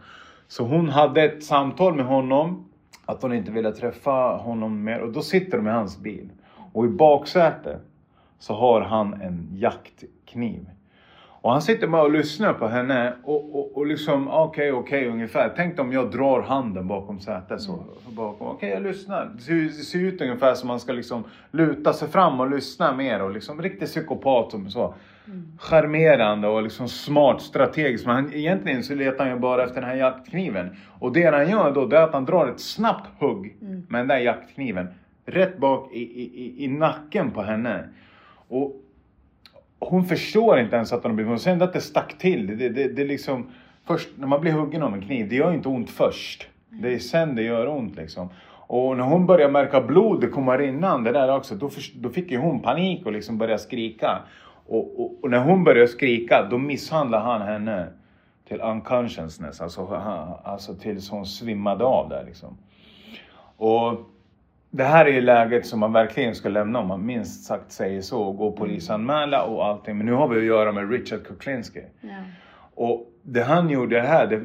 [0.51, 2.65] Så hon hade ett samtal med honom
[3.05, 4.99] att hon inte ville träffa honom mer.
[4.99, 6.29] Och då sitter de i hans bil.
[6.73, 7.81] Och i baksätet
[8.39, 10.69] så har han en jaktkniv.
[11.41, 14.99] Och han sitter bara och lyssnar på henne och, och, och liksom okej, okay, okej
[14.99, 15.53] okay, ungefär.
[15.55, 17.83] Tänk om jag drar handen bakom sätet så.
[18.17, 19.31] Okej, okay, jag lyssnar.
[19.35, 22.93] Det ser, det ser, ut ungefär som man ska liksom luta sig fram och lyssna
[22.95, 24.93] mer och liksom riktigt psykopat som så.
[25.31, 25.51] Mm.
[25.57, 28.05] Charmerande och liksom smart, strategiskt.
[28.05, 30.75] Men han, egentligen så letar han ju bara efter den här jaktkniven.
[30.99, 33.85] Och det han gör då, det är att han drar ett snabbt hugg mm.
[33.89, 34.87] med den där jaktkniven.
[35.25, 37.83] Rätt bak i, i, i nacken på henne.
[38.47, 38.75] Och
[39.79, 41.39] hon förstår inte ens att hon har blivit huggen.
[41.39, 42.57] Sen att det stack till.
[42.57, 43.51] Det, det, det, liksom,
[43.85, 46.47] först när man blir huggen av en kniv, det gör inte ont först.
[46.69, 48.29] Det är sen det gör ont liksom.
[48.73, 52.59] Och när hon börjar märka blodet komma rinnande där också, då, då fick ju hon
[52.59, 54.21] panik och liksom började skrika.
[54.71, 57.87] Och, och, och, när hon började skrika, då misshandlade han henne
[58.47, 59.81] till unconsciousness, alltså,
[60.43, 62.57] alltså tills hon svimmade av där liksom.
[63.57, 64.11] Och
[64.69, 68.01] det här är ju läget som man verkligen ska lämna om man minst sagt säger
[68.01, 69.97] så och gå polisanmäla och allting.
[69.97, 71.83] Men nu har vi att göra med Richard Kuklinski.
[72.01, 72.09] Ja.
[72.75, 74.41] Och det han gjorde här, det,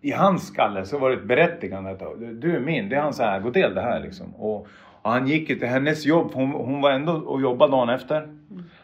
[0.00, 2.02] i hans skalle så var det ett berättigande att
[2.40, 4.34] du är min, det är hans ägodel det här liksom.
[4.34, 4.66] Och,
[5.02, 8.28] och han gick ju till hennes jobb, hon, hon var ändå och jobbade dagen efter.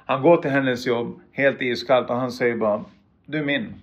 [0.08, 2.84] Han går till hennes jobb helt iskallt och han säger bara
[3.24, 3.74] Du är min.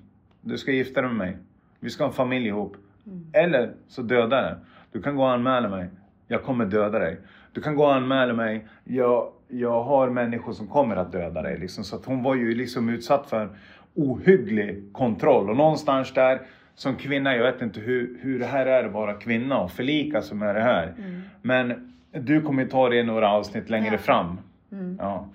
[0.41, 1.37] Du ska gifta dig med mig.
[1.79, 2.75] Vi ska ha en familj ihop.
[3.05, 3.25] Mm.
[3.33, 4.55] Eller så dödar jag
[4.91, 5.89] Du kan gå och anmäla mig.
[6.27, 7.17] Jag kommer döda dig.
[7.51, 8.67] Du kan gå och anmäla mig.
[8.83, 11.57] Jag, jag har människor som kommer att döda dig.
[11.57, 11.83] Liksom.
[11.83, 13.49] Så hon var ju liksom utsatt för
[13.95, 15.49] ohygglig kontroll.
[15.49, 16.41] Och någonstans där
[16.75, 20.21] som kvinna, jag vet inte hur, hur det här är att vara kvinna och förlika
[20.21, 20.93] sig med det här.
[20.97, 21.21] Mm.
[21.41, 23.97] Men du kommer ta det i några avsnitt längre ja.
[23.97, 24.37] fram.
[24.71, 24.97] Mm.
[25.01, 25.27] Ja.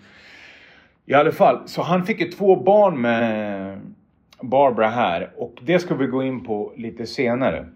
[1.10, 3.80] I alla fall, så han fick ju två barn med
[4.42, 7.66] Barbara här och det ska vi gå in på lite senare.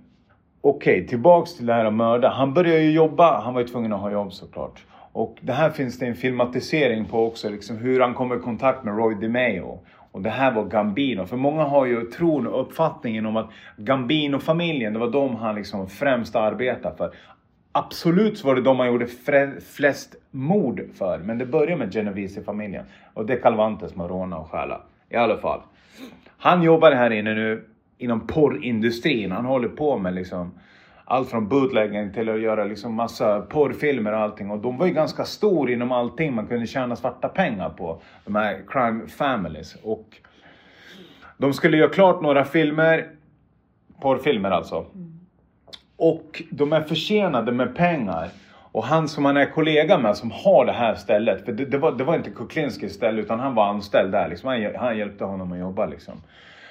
[0.61, 2.29] Okej, okay, tillbaks till det här att mörda.
[2.29, 4.85] Han började ju jobba, han var ju tvungen att ha jobb såklart.
[5.13, 8.85] Och det här finns det en filmatisering på också, liksom hur han kommer i kontakt
[8.85, 9.81] med Roy DeMeo.
[10.13, 11.27] Och det här var Gambino.
[11.27, 15.89] För många har ju tron och uppfattningen om att Gambino-familjen, det var de han liksom
[15.89, 17.13] främst arbetade för.
[17.73, 19.07] Absolut så var det de man gjorde
[19.73, 21.19] flest mord för.
[21.19, 22.85] Men det började med Genovese-familjen.
[23.15, 24.81] Och det är Calvantes med råna och stjäla.
[25.09, 25.61] I alla fall.
[26.39, 27.65] Han jobbar här inne nu
[27.99, 29.33] inom porrindustrin.
[29.33, 30.55] Han håller på med liksom
[31.05, 34.51] allt från bootlegging till att göra liksom massa porrfilmer och allting.
[34.51, 38.03] Och de var ju ganska stor inom allting man kunde tjäna svarta pengar på.
[38.25, 39.77] De här crime families.
[39.83, 40.17] Och
[41.37, 43.11] de skulle göra klart några filmer,
[44.01, 44.87] porrfilmer alltså.
[44.95, 45.22] Mm.
[46.03, 48.29] Och de är försenade med pengar.
[48.73, 51.79] Och han som han är kollega med som har det här stället, för det, det
[51.79, 54.49] var, det var inte Kuklinskis ställe utan han var anställd där liksom.
[54.49, 56.15] Han, han hjälpte honom att jobba liksom.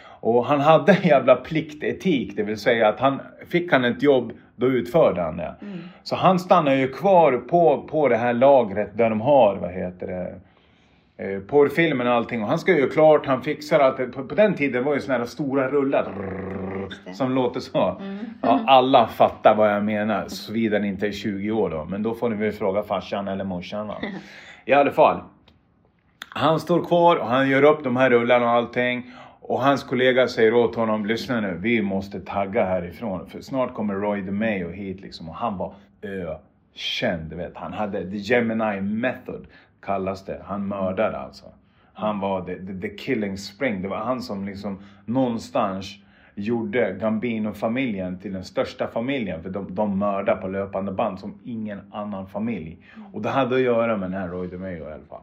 [0.04, 4.34] Och han hade en jävla pliktetik, det vill säga att han fick han ett jobb,
[4.56, 5.56] då utförde han det.
[5.62, 5.80] Mm.
[6.04, 10.08] Så han stannar ju kvar på, på det här lagret där de har, vad heter
[10.08, 10.40] det,
[11.48, 12.42] porrfilmen och allting.
[12.42, 14.14] Och han ska ju klart, han fixar allt.
[14.14, 16.14] På, på den tiden var ju såna här stora rullar
[17.14, 17.98] som låter så.
[18.00, 18.18] Mm.
[18.42, 21.86] Ja, alla fattar vad jag menar, såvida ni inte är 20 år då.
[21.86, 23.98] Men då får ni väl fråga farsan eller morsan va.
[24.66, 25.22] I alla fall.
[26.30, 29.12] Han står kvar och han gör upp de här rullarna och allting.
[29.42, 33.30] Och hans kollega säger åt honom, lyssna nu, vi måste tagga härifrån.
[33.30, 35.30] För snart kommer Roy DeMeo hit liksom.
[35.30, 37.58] Och han var ökänd, du vet.
[37.58, 39.48] Han hade the Gemini method,
[39.82, 40.42] kallas det.
[40.46, 41.46] Han mördade alltså.
[41.94, 43.82] Han var the, the, the killing spring.
[43.82, 45.96] Det var han som liksom någonstans
[46.36, 49.44] gjorde Gambino-familjen till den största familjen.
[49.44, 52.78] För de, de mördar på löpande band som ingen annan familj.
[53.14, 55.22] Och det hade att göra med den här Roy DeMeo i alla fall.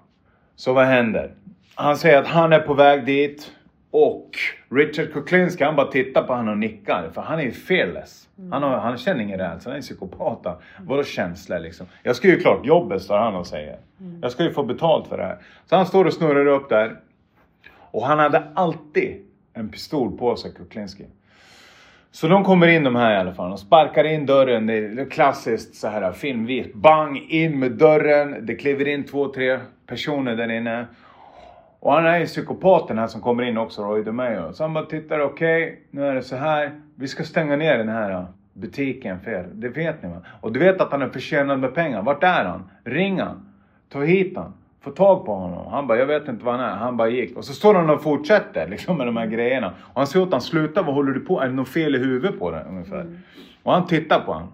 [0.57, 1.35] Så vad händer?
[1.75, 3.53] Han säger att han är på väg dit.
[4.01, 4.39] Och
[4.71, 7.11] Richard Kuklinski han bara tittar på honom och nickar.
[7.15, 8.29] För han är ju fearless.
[8.39, 8.53] Mm.
[8.53, 10.47] Han, har, han känner ingen rädsla, han är psykopat.
[10.47, 10.59] Mm.
[10.79, 11.87] Vadå känslor liksom?
[12.03, 13.79] Jag ska ju klart jobbet står han och säger.
[14.01, 14.19] Mm.
[14.23, 15.39] Jag ska ju få betalt för det här.
[15.67, 16.97] Så han står och snurrar upp där.
[17.91, 21.05] Och han hade alltid en pistol på sig, Kuklinski.
[22.11, 23.49] Så de kommer in de här i alla fall.
[23.49, 24.67] De sparkar in dörren.
[24.67, 26.67] Det är klassiskt så här filmvis.
[26.75, 27.17] Bang!
[27.29, 28.47] In med dörren.
[28.47, 30.87] Det kliver in två, tre personer där inne.
[31.81, 34.53] Och han är ju psykopaten här som kommer in också, Roy DeMeo.
[34.53, 36.81] Så han bara tittar, okej, okay, nu är det så här.
[36.95, 39.49] Vi ska stänga ner den här butiken för er.
[39.53, 40.23] Det vet ni va?
[40.41, 42.03] Och du vet att han är förtjänad med pengar.
[42.03, 42.71] Vart är han?
[42.85, 43.49] Ring han.
[43.89, 44.53] Ta hit han.
[44.81, 45.67] Få tag på honom.
[45.73, 46.77] Han bara, jag vet inte var han är.
[46.77, 47.37] Han bara gick.
[47.37, 49.75] Och så står han och fortsätter liksom med de här grejerna.
[49.81, 51.99] Och han säger åt honom, sluta, vad håller du på Är det något fel i
[51.99, 52.65] huvudet på dig?
[52.69, 53.01] Ungefär.
[53.01, 53.19] Mm.
[53.63, 54.53] Och han tittar på honom.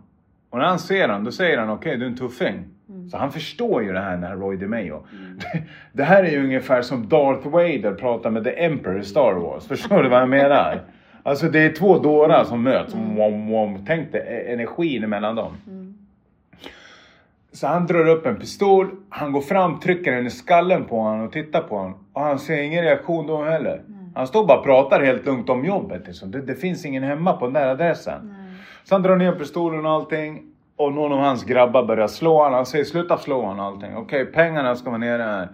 [0.54, 2.64] Och när han ser honom, då säger han, okej, okay, du är en tuffing.
[2.88, 3.08] Mm.
[3.08, 5.06] Så han förstår ju det här, den här Roy DeMeo.
[5.12, 5.38] Mm.
[5.38, 5.62] Det,
[5.92, 9.66] det, här är ju ungefär som Darth Vader pratar med The Emperor i Star Wars.
[9.66, 10.80] Förstår du vad jag menar?
[11.22, 12.94] Alltså det är två dårar som möts.
[12.94, 13.14] Mm.
[13.14, 13.84] Wom, wom.
[13.86, 15.52] Tänk dig e- energin mellan dem.
[15.66, 15.94] Mm.
[17.52, 21.26] Så han drar upp en pistol, han går fram, trycker den i skallen på honom
[21.26, 21.94] och tittar på honom.
[22.12, 23.74] Och han ser ingen reaktion då heller.
[23.74, 24.12] Mm.
[24.14, 26.06] Han står bara och pratar helt lugnt om jobbet.
[26.06, 26.30] Liksom.
[26.30, 28.34] Det, det, finns ingen hemma på den där adressen.
[28.84, 30.50] Så han drar ner pistolen och allting.
[30.76, 32.52] Och någon av hans grabbar börjar slå honom.
[32.52, 33.96] Han säger sluta slå honom och allting.
[33.96, 35.48] Okej, okay, pengarna ska vara nere här.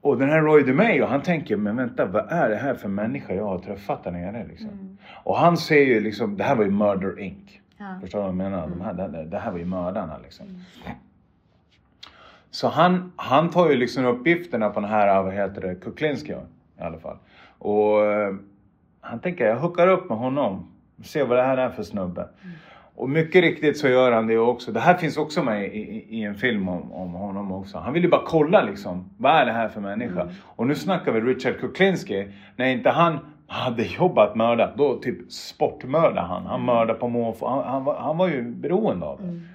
[0.00, 3.34] Och den här Roy DeMeo, han tänker, men vänta, vad är det här för människa
[3.34, 4.68] jag har träffat där nere liksom?
[4.68, 4.98] Mm.
[5.24, 7.60] Och han ser ju liksom, det här var ju Murder Inc.
[7.78, 7.98] Ja.
[8.00, 8.64] Förstår du vad jag menar?
[8.64, 8.78] Mm.
[8.78, 10.46] De här, det, det, här var ju mördarna liksom.
[10.46, 10.60] Mm.
[12.50, 16.82] Så han, han tar ju liksom uppgifterna på den här, vad heter det, Kuklinski i
[16.82, 17.16] alla fall.
[17.58, 18.36] Och uh,
[19.00, 20.75] han tänker, jag hookar upp med honom.
[21.04, 22.20] Se vad det här är för snubbe.
[22.20, 22.56] Mm.
[22.96, 24.72] Och mycket riktigt så gör han det också.
[24.72, 27.78] Det här finns också med i, i, i en film om, om, honom också.
[27.78, 29.10] Han vill ju bara kolla liksom.
[29.18, 30.22] Vad är det här för människa?
[30.22, 30.34] Mm.
[30.42, 32.28] Och nu snackar vi Richard Kuklinski.
[32.56, 36.46] När inte han hade jobbat mörda, då typ sportmördade han.
[36.46, 36.66] Han mm.
[36.66, 37.48] mördade på måfå.
[37.48, 39.28] Han, han, var, han var ju beroende av det.
[39.28, 39.48] Mm.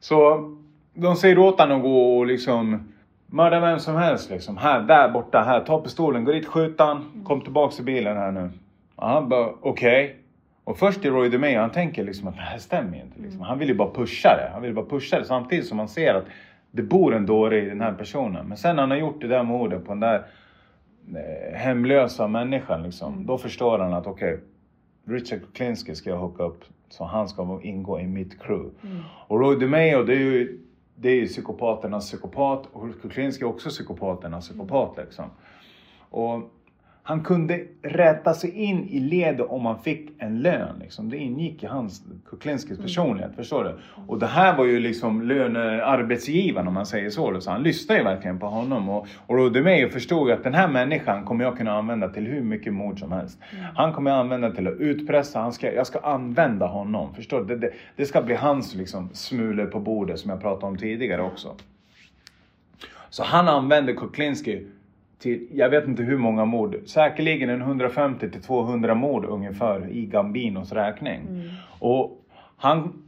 [0.00, 0.50] Så
[0.94, 2.92] de säger åt honom att gå och liksom
[3.26, 4.56] mörda vem som helst liksom.
[4.56, 5.60] Här, där borta, här.
[5.60, 6.96] Ta pistolen, gå dit, skjut han.
[6.96, 7.24] Mm.
[7.24, 8.50] Kom tillbaks till bilen här nu.
[8.96, 10.04] Och han bara okej.
[10.04, 10.25] Okay.
[10.66, 13.20] Och först är Roy DeMeo, han tänker liksom att det här stämmer inte.
[13.20, 13.40] Liksom.
[13.40, 14.50] Han vill ju bara pusha det.
[14.52, 16.24] Han vill bara pusha det samtidigt som han ser att
[16.70, 18.46] det bor en dåre i den här personen.
[18.46, 20.26] Men sen när han har gjort det där mordet på den där
[21.14, 23.26] eh, hemlösa människan liksom.
[23.26, 27.60] Då förstår han att okej, okay, Richard Kuklinski ska jag hooka upp så han ska
[27.62, 28.70] ingå i mitt crew.
[28.82, 29.02] Mm.
[29.28, 30.60] Och Roy DeMeo det är ju
[30.94, 35.24] det är ju psykopaternas psykopat och Kuklinski är också psykopaternas psykopat liksom.
[36.10, 36.50] Och
[37.06, 40.78] han kunde rätta sig in i ledet om han fick en lön.
[40.80, 41.10] Liksom.
[41.10, 42.82] Det ingick i hans, Kuklinskis mm.
[42.82, 43.36] personlighet, mm.
[43.36, 43.78] förstår du?
[44.06, 47.40] Och det här var ju liksom lönearbetsgivaren om man säger så.
[47.40, 48.88] Så han lyssnade ju verkligen på honom.
[48.88, 52.40] Och, och Rodemey förstod ju att den här människan kommer jag kunna använda till hur
[52.40, 53.38] mycket mord som helst.
[53.52, 53.64] Mm.
[53.74, 57.14] Han kommer jag använda till att utpressa, han ska, jag ska använda honom.
[57.14, 57.46] Förstår du?
[57.46, 61.22] Det, det, det ska bli hans liksom, smulor på bordet som jag pratade om tidigare
[61.22, 61.54] också.
[63.10, 64.66] Så han använde Kuklinski
[65.18, 70.06] till, jag vet inte hur många mord, säkerligen en 150 till 200 mord ungefär i
[70.06, 71.20] Gambinos räkning.
[71.20, 71.48] Mm.
[71.78, 72.24] Och
[72.56, 73.02] han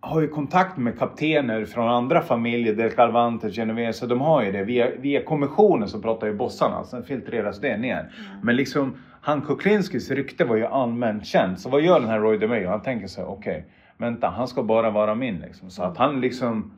[0.00, 4.64] har ju kontakt med kaptener från andra familjer, Del Calvante, Genovese, de har ju det.
[4.64, 8.00] Via, via kommissionen så pratar ju bossarna, sen filtreras det ner.
[8.00, 8.40] Mm.
[8.42, 11.60] Men liksom, han Kuklinskis rykte var ju allmänt känt.
[11.60, 12.68] Så vad gör den här Roy DeMeo?
[12.68, 13.62] Han tänker sig, okej, okay,
[13.96, 15.70] vänta, han ska bara vara min liksom.
[15.70, 16.72] Så att han liksom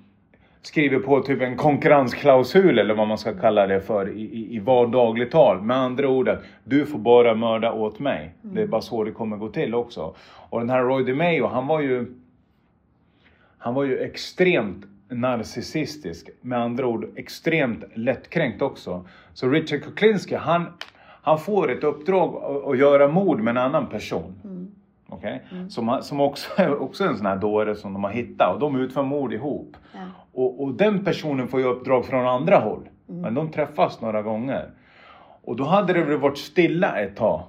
[0.63, 4.59] skriver på typ en konkurrensklausul eller vad man ska kalla det för i, i, i
[4.59, 5.63] vardagligt tal.
[5.63, 8.35] Med andra ord att du får bara mörda åt mig.
[8.45, 8.55] Mm.
[8.55, 10.15] Det är bara så det kommer gå till också.
[10.25, 12.07] Och den här Roy DeMeo, han var ju
[13.59, 16.31] han var ju extremt narcissistisk.
[16.41, 19.07] Med andra ord extremt lättkränkt också.
[19.35, 20.67] Så Richard Kuklinski, han,
[21.23, 24.35] han får ett uppdrag att, att göra mord med en annan person.
[24.45, 24.71] Mm.
[25.09, 25.39] Okay?
[25.53, 25.71] Mm.
[25.71, 26.49] Som, som också,
[26.81, 29.77] också är en sån här dåre som de har hittat och de utför mord ihop.
[29.93, 30.01] Ja.
[30.33, 32.89] Och, och, den personen får ju uppdrag från andra håll.
[33.09, 33.21] Mm.
[33.21, 34.71] Men de träffas några gånger.
[35.45, 37.43] Och då hade det väl varit stilla ett tag.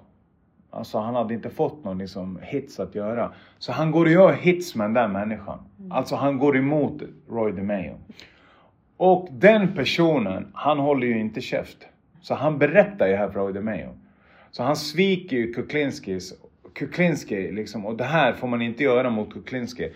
[0.70, 3.32] Alltså han hade inte fått någon liksom, hits att göra.
[3.58, 5.60] Så han går och gör hits med den där människan.
[5.80, 5.92] Mm.
[5.92, 7.98] Alltså han går emot Roy DeMeo.
[8.98, 11.78] Och den personen, han håller ju inte käft.
[12.22, 13.90] Så han berättar ju här för Roy DeMeo.
[14.52, 16.34] Så han sviker ju Kuklinskis
[16.74, 19.92] Kuklinski liksom, och det här får man inte göra mot Kuklinski.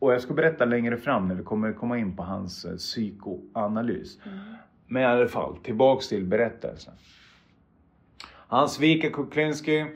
[0.00, 4.18] Och jag ska berätta längre fram när vi kommer komma in på hans eh, psykoanalys.
[4.26, 4.38] Mm.
[4.86, 6.94] Men i alla fall, tillbaks till berättelsen.
[8.28, 9.86] Han sviker Kuklinski.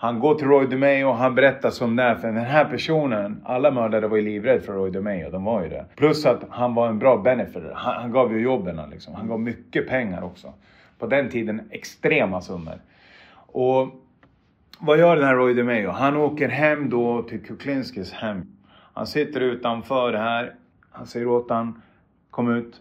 [0.00, 3.40] Han går till Roy DeMeo och han berättar som det är för den här personen,
[3.44, 5.84] alla mördare var ju livrädda för Roy DeMeo, de var ju det.
[5.96, 9.14] Plus att han var en bra benefiter, han, han gav ju jobben liksom.
[9.14, 10.52] Han gav mycket pengar också.
[10.98, 12.80] På den tiden extrema summor.
[13.34, 13.88] Och
[14.78, 15.90] vad gör den här Roy DeMeo?
[15.90, 18.57] Han åker hem då till Kuklinskis hem.
[18.98, 20.54] Han sitter utanför här.
[20.90, 21.82] Han säger åt han,
[22.30, 22.80] kom ut.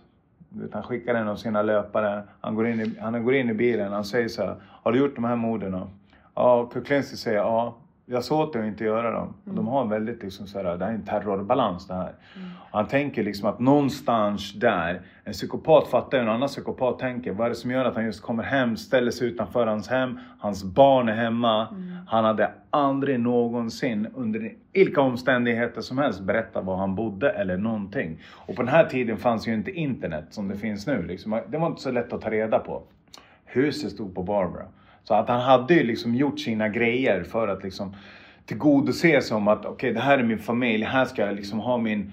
[0.72, 2.24] Han skickar en av sina löpare.
[2.42, 3.94] Han går in i, han går in i bilen.
[3.94, 5.82] Han säger så här, har du gjort de här morden?
[6.36, 7.78] Ja, Kuklinski säger ja
[8.10, 9.34] jag sa åt dig att inte göra dem.
[9.46, 9.56] Mm.
[9.56, 12.14] De har väldigt liksom sådär, det här är en terrorbalans det här.
[12.36, 12.50] Mm.
[12.72, 17.32] Han tänker liksom att någonstans där, en psykopat fattar en annan psykopat tänker.
[17.32, 20.20] Vad är det som gör att han just kommer hem, ställer sig utanför hans hem,
[20.40, 21.68] hans barn är hemma.
[21.68, 21.98] Mm.
[22.08, 28.20] Han hade aldrig någonsin under vilka omständigheter som helst berättat var han bodde eller någonting.
[28.34, 31.04] Och på den här tiden fanns ju inte internet som det finns nu.
[31.04, 31.42] Liksom.
[31.48, 32.84] Det var inte så lätt att ta reda på.
[33.46, 34.66] Huset stod på Barbara.
[35.08, 37.96] Så att han hade ju liksom gjort sina grejer för att liksom
[38.46, 41.78] tillgodose som att okej, okay, det här är min familj, här ska jag liksom ha
[41.78, 42.12] min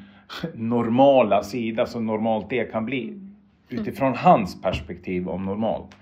[0.55, 3.21] normala sida så normalt det kan bli.
[3.69, 4.19] Utifrån mm.
[4.19, 5.97] hans perspektiv om normalt.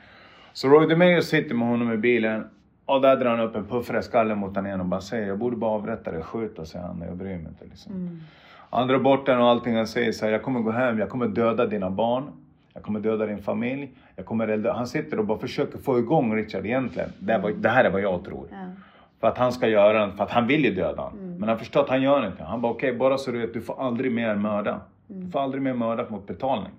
[0.53, 2.45] Så Roy DeMeo sitter med honom i bilen
[2.87, 5.39] och där drar han upp en puffra skallen mot honom igen och bara säger jag
[5.39, 7.93] borde bara avrätta dig, skjuta säger han, jag bryr mig inte liksom.
[7.93, 8.21] Mm.
[8.71, 11.09] Han drar bort den och allting han säger så här, jag kommer gå hem, jag
[11.09, 12.33] kommer döda dina barn.
[12.75, 13.91] Jag kommer döda din familj.
[14.17, 14.73] Jag kommer elda.
[14.73, 17.09] Han sitter och bara försöker få igång Richard egentligen.
[17.19, 18.49] Det, var, det här är vad jag tror.
[18.51, 18.57] Ja.
[19.21, 21.19] För att han ska göra den, för att han vill ju döda honom.
[21.19, 21.39] Mm.
[21.39, 22.45] Men han förstår att han gör inte.
[22.45, 24.81] Han bara okej, okay, bara så du vet, du får aldrig mer mörda.
[25.11, 25.25] Mm.
[25.25, 26.73] Du får aldrig mer mörda mot betalning.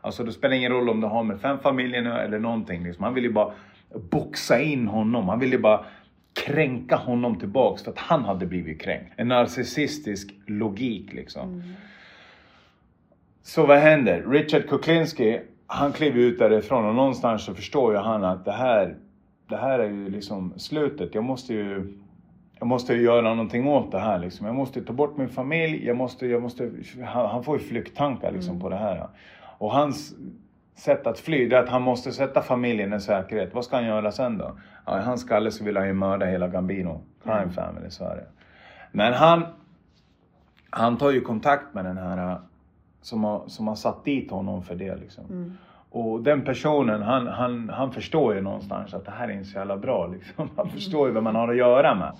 [0.00, 2.84] Alltså det spelar ingen roll om du har med fem familjer nu eller någonting.
[2.84, 3.04] Liksom.
[3.04, 3.52] Han vill ju bara
[4.10, 5.28] boxa in honom.
[5.28, 5.84] Han vill ju bara
[6.32, 9.12] kränka honom tillbaks för att han hade blivit kränkt.
[9.16, 11.48] En narcissistisk logik liksom.
[11.48, 11.72] Mm.
[13.48, 14.22] Så vad händer?
[14.22, 18.96] Richard Kuklinski, han kliver ut därifrån och någonstans så förstår ju han att det här,
[19.48, 21.14] det här är ju liksom slutet.
[21.14, 21.98] Jag måste ju,
[22.58, 24.46] jag måste ju göra någonting åt det här liksom.
[24.46, 26.70] Jag måste ta bort min familj, jag måste, jag måste,
[27.04, 28.62] han, han får ju flykttankar liksom mm.
[28.62, 29.08] på det här.
[29.58, 30.14] Och hans
[30.76, 33.54] sätt att fly, det är att han måste sätta familjen i säkerhet.
[33.54, 34.58] Vad ska han göra sen då?
[34.86, 37.50] Ja, I hans skalle så vill han ju mörda hela Gambino, Crime mm.
[37.50, 38.24] Family i Sverige.
[38.92, 39.46] Men han,
[40.70, 42.38] han tar ju kontakt med den här
[43.02, 44.96] som har, som har satt dit honom för det.
[44.96, 45.24] Liksom.
[45.24, 45.52] Mm.
[45.90, 49.58] Och den personen, han, han, han förstår ju någonstans att det här är inte så
[49.58, 50.06] jävla bra.
[50.12, 50.50] Liksom.
[50.56, 52.12] Han förstår ju vad man har att göra med.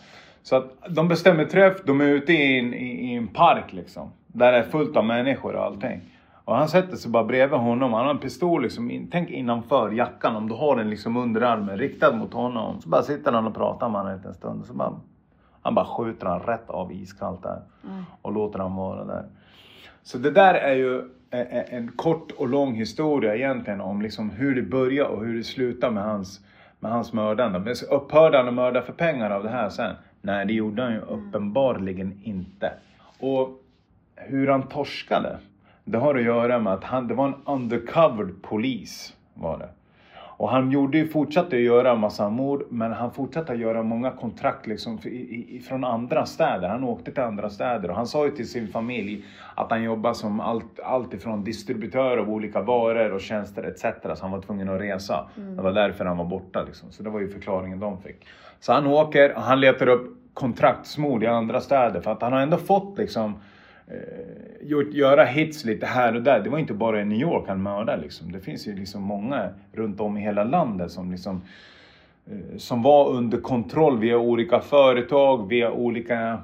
[0.42, 4.10] Så att de bestämmer träff, de är ute i en, i, i en park liksom.
[4.26, 6.00] Där det är fullt av människor och allting.
[6.44, 7.92] Och han sätter sig bara bredvid honom.
[7.92, 10.36] Han har en pistol liksom, in, tänk innanför jackan.
[10.36, 12.80] Om du har den liksom under armen riktad mot honom.
[12.80, 14.66] Så bara sitter han och pratar med honom en stund.
[14.66, 15.00] Så bara,
[15.62, 17.62] han bara skjuter han rätt av iskallt där.
[17.84, 18.04] Mm.
[18.22, 19.24] Och låter han vara där.
[20.08, 24.54] Så det där är ju en, en kort och lång historia egentligen om liksom hur
[24.54, 26.40] det börjar och hur det slutar med hans,
[26.80, 27.58] med hans mördande.
[27.58, 29.94] Men upphörde han att mörda för pengar av det här sen?
[30.22, 32.72] Nej, det gjorde han ju uppenbarligen inte.
[33.18, 33.48] Och
[34.16, 35.38] hur han torskade,
[35.84, 39.16] det har att göra med att han, det var en undercover polis.
[39.34, 39.68] Var det.
[40.38, 43.82] Och han gjorde ju, fortsatte att göra en massa mord, men han fortsatte att göra
[43.82, 45.08] många kontrakt liksom i,
[45.56, 46.68] i, från andra städer.
[46.68, 49.24] Han åkte till andra städer och han sa ju till sin familj
[49.54, 53.82] att han jobbade som allt, allt ifrån distributör av olika varor och tjänster etc.
[54.02, 55.28] Så han var tvungen att resa.
[55.56, 56.92] Det var därför han var borta liksom.
[56.92, 58.26] Så det var ju förklaringen de fick.
[58.60, 62.40] Så han åker och han letar upp kontraktsmord i andra städer för att han har
[62.40, 63.34] ändå fått liksom
[63.90, 66.40] Eh, gjort, göra hits lite här och där.
[66.40, 68.32] Det var inte bara i New York han mördade liksom.
[68.32, 71.42] Det finns ju liksom många runt om i hela landet som liksom
[72.30, 76.38] eh, som var under kontroll via olika företag, via olika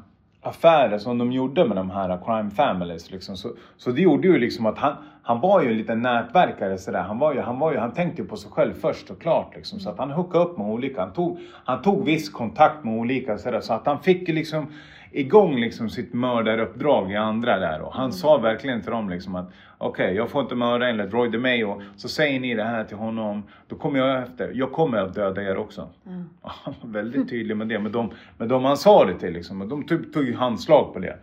[0.45, 3.11] affärer som de gjorde med de här crime families.
[3.11, 3.37] Liksom.
[3.37, 7.03] Så, så det gjorde ju liksom att han, han var ju en liten nätverkare sådär.
[7.03, 9.57] Han, var ju, han, var ju, han tänkte ju på sig själv först såklart.
[9.57, 9.81] Liksom.
[9.81, 11.01] Så att han hookade upp med olika.
[11.01, 13.61] Han tog, han tog viss kontakt med olika sådär.
[13.61, 14.67] Så att han fick ju liksom
[15.15, 17.81] igång liksom sitt mördaruppdrag i andra där.
[17.81, 19.47] Och han sa verkligen till dem liksom att
[19.79, 21.83] okej, okay, jag får inte mörda enligt Roy DeMayo.
[21.97, 24.53] Så säger ni det här till honom, då kommer jag efter.
[24.55, 25.89] Jag kommer att döda er också.
[26.07, 26.25] Mm.
[26.43, 27.79] Han var väldigt tydlig med det.
[27.79, 29.63] Men de, med de han sa det till liksom.
[29.63, 31.17] Och de typ tog handslag på det.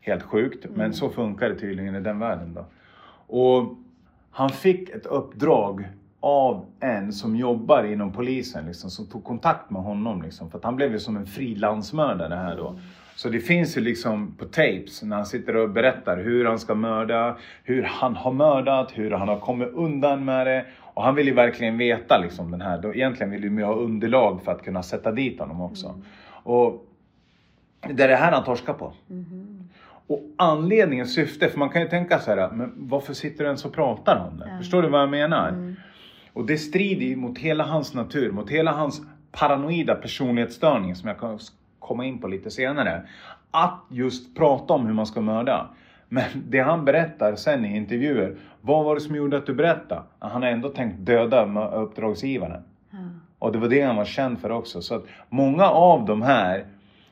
[0.00, 0.78] Helt sjukt, Mm.
[0.78, 2.64] men så funkar det tydligen i den världen då.
[3.36, 3.76] Och
[4.30, 5.88] han fick ett uppdrag
[6.20, 10.22] av en som jobbar inom polisen, liksom, som tog kontakt med honom.
[10.22, 12.78] Liksom, för att han blev ju som en frilansmördare här då.
[13.22, 16.74] Så det finns ju liksom på tapes när han sitter och berättar hur han ska
[16.74, 20.64] mörda, hur han har mördat, hur han har kommit undan med det.
[20.80, 24.42] Och han vill ju verkligen veta liksom den här, då, egentligen vill ju ha underlag
[24.44, 26.02] för att kunna sätta dit honom också.
[26.28, 26.86] Och
[27.80, 28.92] det är det här han torskar på.
[29.06, 29.68] Mhm.
[30.06, 33.64] Och anledningen, syfte, för man kan ju tänka så här, men varför sitter du ens
[33.64, 34.48] och pratar om det?
[34.50, 34.58] Ja.
[34.58, 35.48] Förstår du vad jag menar?
[35.48, 35.76] Mm.
[36.32, 39.02] Och det strider ju mot hela hans natur, mot hela hans
[39.32, 41.18] paranoida personlighetsstörning som jag
[41.82, 43.02] komma in på lite senare.
[43.50, 45.68] Att just prata om hur man ska mörda.
[46.08, 50.02] Men det han berättar sen i intervjuer, vad var det som gjorde att du berättade?
[50.18, 52.62] Han har ändå tänkt döda uppdragsgivaren.
[52.90, 52.98] Ja.
[53.38, 54.82] Och det var det han var känd för också.
[54.82, 56.64] Så att många av de här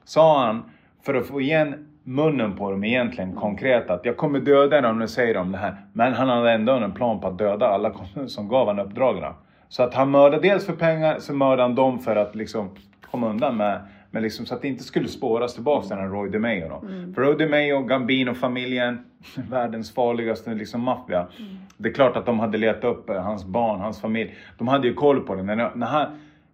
[0.05, 0.63] sa han
[1.03, 4.99] för att få igen munnen på dem egentligen konkret att jag kommer döda dem om
[4.99, 5.77] du säger om det här.
[5.93, 7.93] Men han hade ändå en plan på att döda alla
[8.27, 9.33] som gav han uppdragen.
[9.69, 12.71] Så att han mördade dels för pengar, så mördade han dem för att liksom
[13.11, 13.81] komma undan med,
[14.11, 16.81] med liksom, så att det inte skulle spåras tillbaks till den här Roy DeMayo då.
[17.15, 18.99] För Roy DeMayo, Gambino-familjen,
[19.51, 21.27] världens farligaste liksom maffia.
[21.77, 24.35] Det är klart att de hade letat upp eh, hans barn, hans familj.
[24.59, 25.43] De hade ju koll på det.
[25.43, 26.07] När, när han,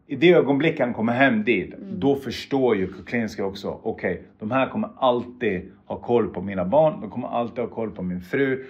[0.07, 4.68] i det ögonblick han kommer hem dit, då förstår ju Kuklinski också, okej, de här
[4.68, 8.64] kommer alltid ha koll på mina barn, de kommer alltid ha koll på min fru.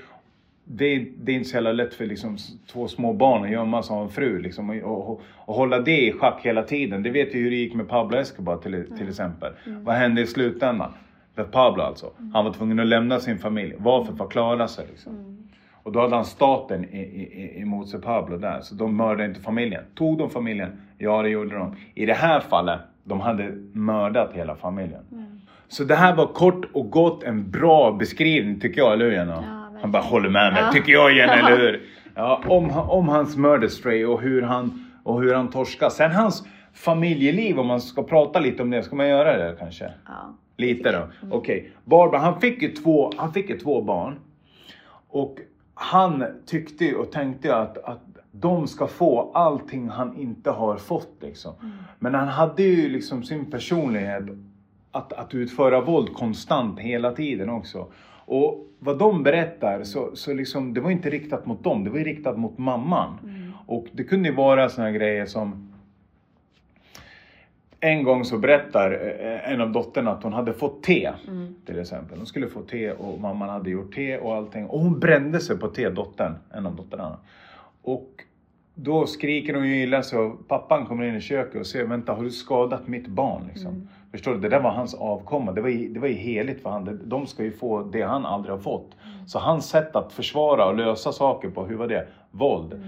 [0.69, 2.37] Det är, det är inte så jävla lätt för liksom,
[2.73, 6.07] två små barn att gömma sig av en fru liksom, och, och, och hålla det
[6.07, 7.03] i schack hela tiden.
[7.03, 9.53] Det vet vi hur det gick med Pablo Escobar till, till exempel.
[9.67, 10.93] Vad hände i slutändan?
[11.35, 12.11] För Pablo alltså.
[12.33, 13.75] Han var tvungen att lämna sin familj.
[13.79, 14.13] Varför?
[14.17, 14.87] För att klara sig.
[14.91, 15.39] Liksom.
[15.83, 18.61] Och då hade han staten i, i, i- emot sig Pablo där.
[18.61, 19.83] Så de mördade inte familjen.
[19.95, 20.71] Tog de familjen?
[20.99, 21.77] Ja, det gjorde de.
[21.95, 25.01] I det här fallet, de hade mördat hela familjen.
[25.69, 29.56] Så det här var kort och gott en bra beskrivning tycker jag, eller hur Jenna?
[29.87, 30.73] Han bara håller med mig, Ja.
[30.73, 31.83] tycker jag igen, eller hur?
[32.15, 35.89] Ja, om, om hans murder stray och hur han, och hur han torskar.
[35.91, 39.85] Sen hans familjeliv, om man ska prata lite om det, ska man göra det kanske?
[40.07, 40.35] Ja.
[40.57, 41.09] Lite då.
[41.37, 41.71] Okej.
[41.85, 44.19] Barbara, han fick ju två, han fick ju två barn.
[45.09, 45.39] Och
[45.75, 51.53] han tyckte och tänkte att, att de ska få allting han inte har fått liksom.
[51.99, 54.23] Men han hade ju liksom sin personlighet
[54.93, 57.87] att, att utföra våld konstant hela tiden också.
[58.25, 61.99] Och vad de berättar så, så liksom, det var inte riktat mot dem, det var
[61.99, 63.19] riktat mot mamman.
[63.67, 65.73] Och det kunde ju vara såna här grejer som
[67.81, 71.13] en gång så berättar eh, en av dotterna att hon hade fått te.
[71.67, 72.19] Till exempel.
[72.19, 74.67] Hon skulle få te och mamman hade gjort te och allting.
[74.67, 76.35] Och hon brände sig på te, dottern.
[76.53, 77.19] En av dottrarna.
[77.83, 78.25] Och
[78.79, 82.25] då skriker hon ju illa så pappan kommer in i köket och säger vänta har
[82.25, 83.43] du skadat mitt barn?
[83.49, 83.89] Liksom.
[84.11, 84.41] Förstår du?
[84.41, 85.53] Det där var hans avkomma.
[85.53, 87.01] Det var ju, det var ju heligt för han.
[87.05, 88.97] De ska ju få det han aldrig har fått.
[89.27, 92.07] Så hans sätt att försvara och lösa saker på, hur var det?
[92.31, 92.83] Våld.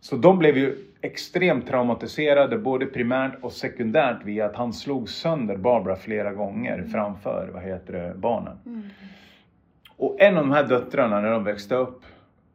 [0.00, 5.56] Så de blev ju extremt traumatiserade både primärt och sekundärt via att han slog sönder
[5.56, 8.56] Barbara flera gånger framför vad heter det, barnen.
[8.66, 8.82] Mm.
[9.96, 12.02] Och en av de här döttrarna när de växte upp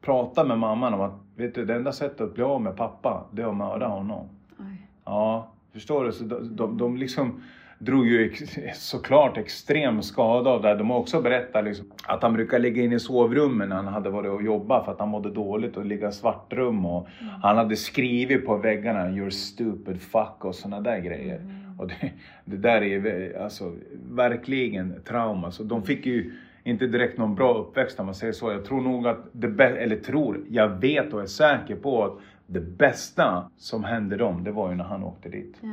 [0.01, 3.25] pratade med mamman om att vet du, det enda sättet att bli av med pappa,
[3.31, 4.29] det är att mörda honom.
[4.59, 4.87] Oj.
[5.05, 6.11] Ja, förstår du?
[6.11, 7.41] Så de, de, de liksom
[7.79, 10.75] drog ju ex, såklart extrem skada av det här.
[10.75, 14.09] De har också berättat liksom, att han brukar ligga inne i sovrummen när han hade
[14.09, 17.07] varit och jobbat för att han mådde dåligt och ligga i svartrum och
[17.41, 21.41] han hade skrivit på väggarna “You're stupid fuck” och sådana där grejer.
[21.77, 22.11] Och det,
[22.45, 23.73] det där är alltså
[24.09, 25.51] verkligen trauma.
[25.51, 26.33] Så de fick ju
[26.65, 28.51] inte direkt någon bra uppväxt om man säger så.
[28.51, 32.13] Jag tror nog att det eller tror, jag vet och är säker på att
[32.47, 35.55] det bästa som hände dem, det var ju när han åkte dit.
[35.61, 35.69] Ja.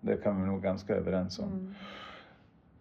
[0.00, 1.52] Det kan vi nog ganska överens om.
[1.52, 1.74] Mm.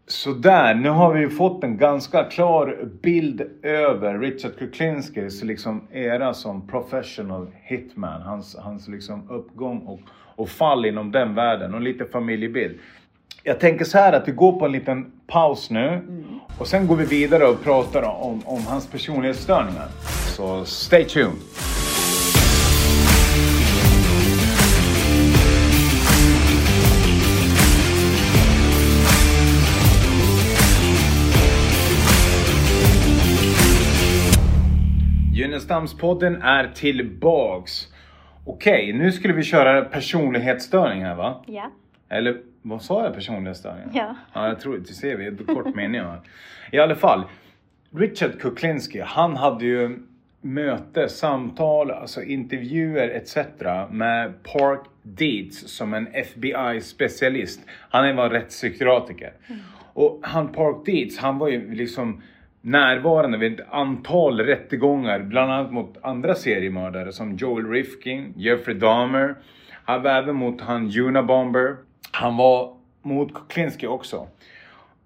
[0.07, 5.87] Så där, nu har vi ju fått en ganska klar bild över Richard Kuklinskis liksom
[5.91, 8.21] era som professional hitman.
[8.21, 9.99] Hans, hans liksom uppgång och,
[10.35, 12.79] och fall inom den världen och lite familjebild.
[13.43, 16.01] Jag tänker så här att vi går på en liten paus nu
[16.59, 19.87] och sen går vi vidare och pratar om, om hans personlighetsstörningar.
[20.37, 21.31] Så stay tuned!
[35.33, 37.87] Gynnestamspodden är tillbaks.
[38.45, 41.43] Okej, nu skulle vi köra personlighetsstörning här va?
[41.47, 41.71] Ja.
[42.09, 43.89] Eller vad sa jag personlighetsstörning?
[43.93, 44.15] Ja.
[44.33, 46.17] Ja, jag tror, det ser vi, ett kort mening va?
[46.71, 47.23] I alla fall,
[47.95, 49.99] Richard Kuklinski, han hade ju
[50.41, 53.37] möte, samtal, alltså intervjuer etc.
[53.91, 57.59] med Park Deeds som en FBI-specialist.
[57.89, 59.33] Han var rättspsykiatriker.
[59.93, 62.21] Och han Park Deeds, han var ju liksom
[62.61, 69.35] närvarande vid ett antal rättegångar, bland annat mot andra seriemördare som Joel Rifkin, Jeffrey Dahmer.
[69.83, 71.75] Han var även mot han Unabomber.
[72.11, 74.27] Han var mot Kuklinski också.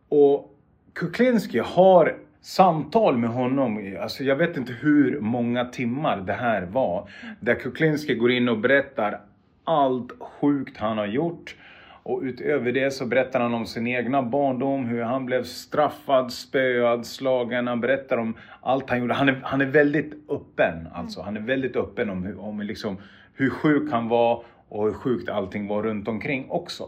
[0.09, 0.55] Och
[0.93, 7.09] Kuklinski har samtal med honom, alltså jag vet inte hur många timmar det här var.
[7.39, 9.21] Där Kuklinski går in och berättar
[9.63, 11.55] allt sjukt han har gjort.
[12.03, 17.05] Och utöver det så berättar han om sin egna barndom, hur han blev straffad, spöad,
[17.05, 17.67] slagen.
[17.67, 19.13] Han berättar om allt han gjorde.
[19.13, 21.21] Han är, han är väldigt öppen, alltså.
[21.21, 22.97] Han är väldigt öppen om, hur, om liksom,
[23.33, 24.43] hur sjuk han var
[24.75, 26.83] och hur sjukt allting var runt omkring också.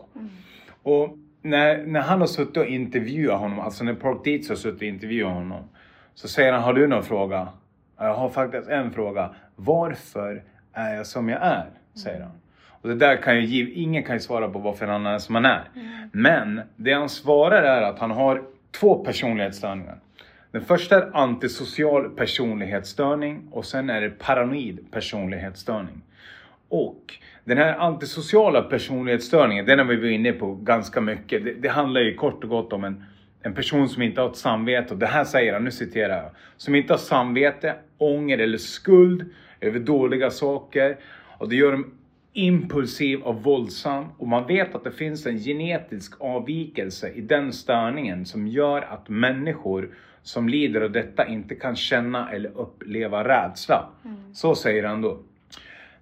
[0.84, 4.82] Och när, när han har suttit och intervjuat honom, alltså när Park Dietz har suttit
[4.82, 5.64] och intervjuat honom.
[6.16, 7.48] Så säger han, har du någon fråga?
[7.98, 9.36] Jag har faktiskt en fråga.
[9.56, 11.70] Varför är jag som jag är?
[12.04, 12.32] Säger han.
[12.82, 15.46] Och det där kan ju ingen kan ju svara på varför han är som han
[15.46, 15.64] är.
[16.12, 18.44] Men det han svarar är att han har
[18.80, 19.98] två personlighetsstörningar.
[20.52, 26.02] Den första är antisocial personlighetsstörning och sen är det paranoid personlighetsstörning.
[26.70, 27.14] Och
[27.44, 31.44] den här antisociala personlighetsstörningen, den har vi varit inne på ganska mycket.
[31.44, 33.04] Det, det handlar ju kort och gott om en,
[33.42, 34.94] en person som inte har ett samvete.
[34.94, 36.32] Och det här säger han, nu citerar jag.
[36.58, 39.26] Som inte har samvete, ånger eller skuld
[39.62, 40.98] över dåliga saker.
[41.38, 41.92] Och det gör dem
[42.34, 44.06] impulsiv och våldsam.
[44.18, 49.10] Och man vet att det finns en genetisk avvikelse i den störningen som gör att
[49.10, 49.90] människor
[50.22, 53.90] som lider av detta inte kan känna eller uppleva rädsla.
[54.34, 55.20] Så säger han då.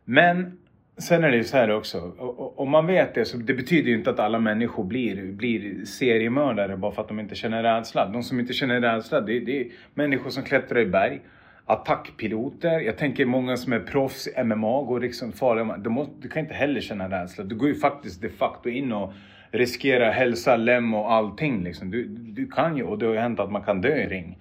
[0.06, 0.58] Men
[0.98, 2.12] sen är det ju så här också.
[2.56, 6.78] Om man vet det så det betyder ju inte att alla människor blir, blir seriemördare
[6.78, 8.10] bara för att de inte känner rädsla.
[8.10, 11.22] De som inte känner rädsla det, det är människor som klättrar i berg.
[11.66, 12.80] Attackpiloter.
[12.80, 15.78] Jag tänker många som är proffs i MMA går liksom farliga.
[15.78, 17.44] Du, måste, du kan inte heller känna rädsla.
[17.44, 19.14] Du går ju faktiskt de facto in och
[19.52, 21.64] riskerar hälsa, lem och allting.
[21.64, 21.92] Liksom.
[21.92, 24.40] Du, du kan ju, och det har ju hänt att man kan dö i ring.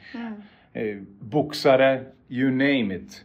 [0.73, 3.25] Eh, boxare, you name it.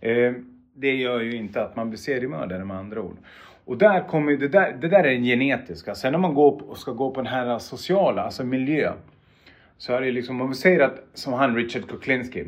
[0.00, 0.32] Eh,
[0.74, 3.16] det gör ju inte att man blir seriemördare med andra ord.
[3.64, 5.90] Och där kommer ju- det där, det där är den genetiska.
[5.90, 8.92] Alltså, Sen när man går på, och ska gå på den här sociala, alltså miljö.
[9.78, 12.44] Så är det liksom, om vi säger att som han Richard Kuklinski.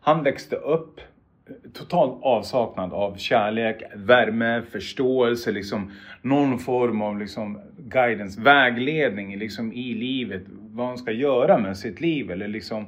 [0.00, 1.00] Han växte upp
[1.48, 5.92] eh, totalt avsaknad av kärlek, värme, förståelse, liksom
[6.22, 10.42] någon form av liksom guidance, vägledning liksom i livet.
[10.48, 12.84] Vad han ska göra med sitt liv eller liksom.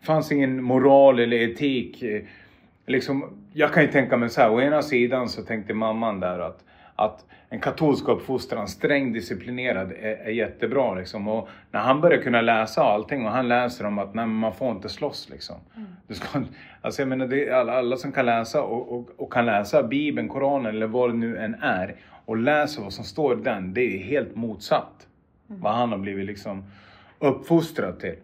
[0.00, 2.02] Det fanns ingen moral eller etik.
[2.02, 2.22] Eh,
[2.86, 6.38] liksom, jag kan ju tänka mig så här, å ena sidan så tänkte mamman där
[6.38, 6.64] att,
[6.96, 10.94] att en katolsk uppfostran, sträng disciplinerad, är, är jättebra.
[10.94, 11.28] Liksom.
[11.28, 14.70] Och när han börjar kunna läsa allting och han läser om att nej, man får
[14.70, 15.28] inte slåss.
[15.30, 15.56] Liksom.
[16.06, 16.42] Du ska,
[16.80, 20.28] alltså jag menar, det alla, alla som kan läsa och, och, och kan läsa Bibeln,
[20.28, 21.94] Koranen eller vad det nu än är
[22.24, 25.06] och läser vad som står i den, det är helt motsatt.
[25.46, 26.64] Vad han har blivit liksom
[27.18, 28.14] uppfostrad till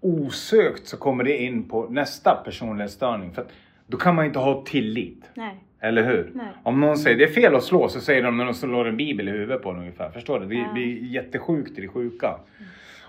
[0.00, 3.32] osökt så kommer det in på nästa personlighetsstörning.
[3.32, 3.48] För att
[3.86, 5.30] då kan man inte ha tillit.
[5.34, 5.54] Nej.
[5.80, 6.30] Eller hur?
[6.34, 6.46] Nej.
[6.62, 8.96] Om någon säger det är fel att slå så säger de när de slår en
[8.96, 10.10] bibel i huvudet på en ungefär.
[10.10, 10.46] Förstår du?
[10.46, 10.76] Det Ja.
[11.20, 12.34] jättesjukt i det sjuka.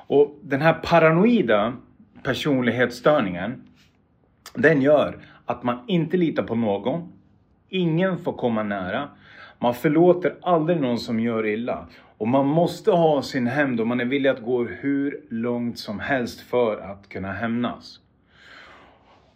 [0.07, 1.73] Och den här paranoida
[2.23, 3.61] personlighetsstörningen.
[4.53, 7.11] Den gör att man inte litar på någon.
[7.69, 9.09] Ingen får komma nära.
[9.59, 11.88] Man förlåter aldrig någon som gör illa.
[12.17, 15.99] Och man måste ha sin hämnd och man är villig att gå hur långt som
[15.99, 17.99] helst för att kunna hämnas.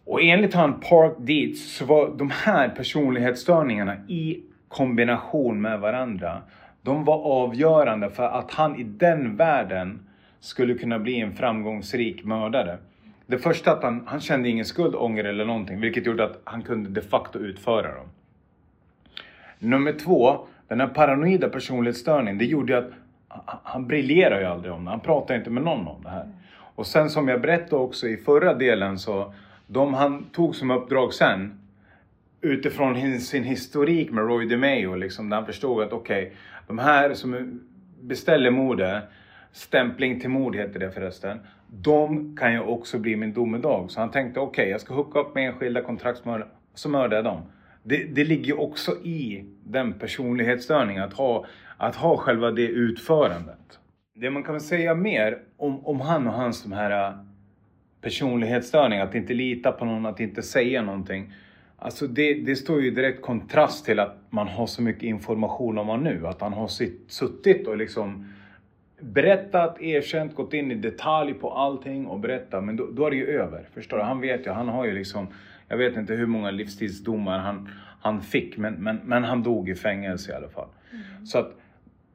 [0.09, 6.41] Och enligt han Park Dietz så var de här personlighetsstörningarna i kombination med varandra.
[6.81, 9.99] De var avgörande för att han i den världen
[10.39, 12.77] skulle kunna bli en framgångsrik mördare.
[13.27, 16.61] Det första att han, han kände ingen skuld, ånger eller någonting, vilket gjorde att han
[16.61, 18.07] kunde de facto utföra dem.
[19.59, 20.37] Nummer två,
[20.67, 22.89] den här paranoida personlighetsstörningen, det gjorde att
[23.27, 24.91] han- han briljerar ju aldrig om det.
[24.91, 26.27] Han pratar inte med någon om det här.
[26.75, 29.33] Och sen som jag berättade också i förra delen så,
[29.71, 31.59] de han tog som uppdrag sen,
[32.41, 36.33] utifrån sin historik med Roy DeMeo, liksom, där han förstod att okej,
[36.67, 37.61] de här som
[38.01, 39.03] beställer mordet,
[39.51, 43.91] stämpling till mord heter det förresten, de kan ju också bli min domedag.
[43.91, 47.41] Så han tänkte okej, jag ska hooka upp med enskilda kontraktsmördare, så mördar jag dem.
[47.83, 51.45] Det, det ligger ju också i den personlighetsstörningen, att ha,
[51.77, 53.79] att ha själva det utförandet.
[54.15, 57.17] Det man kan säga mer om, om han och hans de här
[58.01, 61.33] personlighetsstörningar, att inte lita på någon, att inte säga någonting.
[61.77, 65.77] Alltså det, det står ju i direkt kontrast till att man har så mycket information
[65.77, 66.27] om honom nu.
[66.27, 68.33] Att han har sitt, suttit och liksom
[68.99, 72.63] berättat, erkänt, gått in i detalj på allting och berättat.
[72.63, 73.67] Men då, då är det ju över.
[73.73, 74.03] Förstår du?
[74.03, 75.27] Han vet ju, han har ju liksom,
[75.67, 77.69] jag vet inte hur många livstidsdomar han,
[78.01, 78.57] han fick.
[78.57, 80.67] Men, men, men han dog i fängelse i alla fall.
[81.25, 81.55] Så att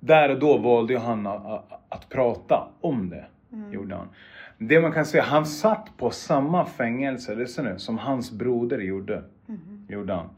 [0.01, 3.25] där och då valde han att, att, att prata om det.
[3.73, 4.09] Gjorde han.
[4.59, 9.23] Det man kan säga, han satt på samma fängelse, lyssna nu, som hans broder gjorde.
[9.89, 10.29] Gjorde han.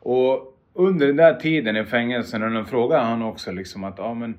[0.00, 4.14] Och under den där tiden i fängelsen, och den frågade han också liksom att, ja
[4.14, 4.34] men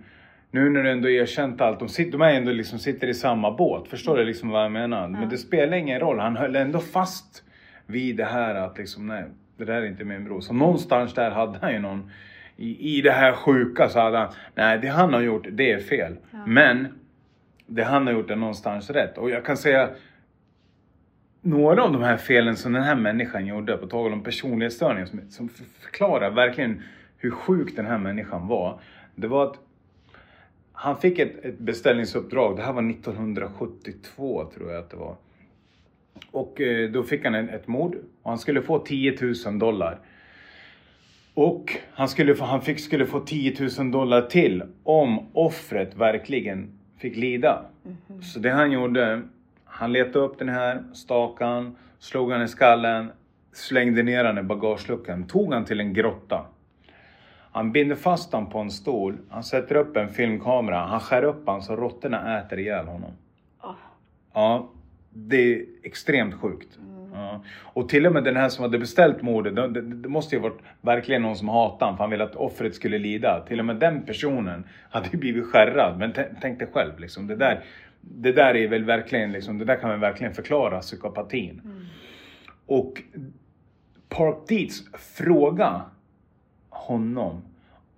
[0.52, 3.52] nu när du ändå erkänt allt, de, sitter, de är ändå liksom sitter i samma
[3.52, 3.88] båt.
[3.88, 5.08] Förstår du liksom vad jag menar?
[5.08, 7.44] Men det spelar ingen roll, han höll ändå fast
[7.86, 9.24] vid det här att liksom, nej,
[9.58, 10.42] det där är inte min bror.
[10.42, 12.12] Så någonstans där hade han ju någon,
[12.58, 15.80] i, i det här sjuka så hade han, nej det han har gjort, det är
[15.80, 16.18] fel.
[16.46, 16.88] Men
[17.76, 19.18] det han har gjort är någonstans rätt.
[19.18, 19.90] Och jag kan säga
[21.42, 25.22] några av de här felen som den här människan gjorde, på tal om personlighetsstörningar, som,
[25.30, 26.84] som förklarar verkligen
[27.18, 28.80] hur sjuk den här människan var.
[29.16, 29.60] Det var att
[30.74, 35.16] han fick ett, ett beställningsuppdrag, det här var 1972 tror jag att det var.
[36.32, 40.00] Och eh, då fick han ett mord och han skulle få 10 000 dollar.
[41.34, 46.80] Och han, skulle få, han fick, skulle få 10 000 dollar till om offret verkligen
[47.04, 47.66] fick lida.
[48.22, 49.22] Så det han gjorde,
[49.66, 53.12] han letade upp den här stakan, slog han i skallen,
[53.52, 56.46] slängde ner han i bagageluckan, tog han till en grotta.
[57.52, 61.48] Han binder fast han på en stol, han sätter upp en filmkamera, han skär upp
[61.48, 63.12] han så råttorna äter ihjäl honom.
[63.64, 63.76] Åh.
[64.34, 64.70] Ja,
[65.10, 66.80] det är extremt sjukt.
[67.14, 67.44] Ja.
[67.62, 70.60] Och till och med den här som hade beställt mordet, det, det, måste ju varit
[70.82, 73.46] verkligen någon som hatade honom för han ville att offret skulle lida.
[73.48, 76.00] Till och med den personen hade ju blivit skärrad.
[76.00, 77.64] Men tänk dig själv liksom, det där,
[78.02, 81.62] det där är väl verkligen liksom, det där kan man verkligen förklara psykopatin.
[82.66, 83.02] Och
[84.10, 85.82] Park Dietz fråga
[86.70, 87.42] honom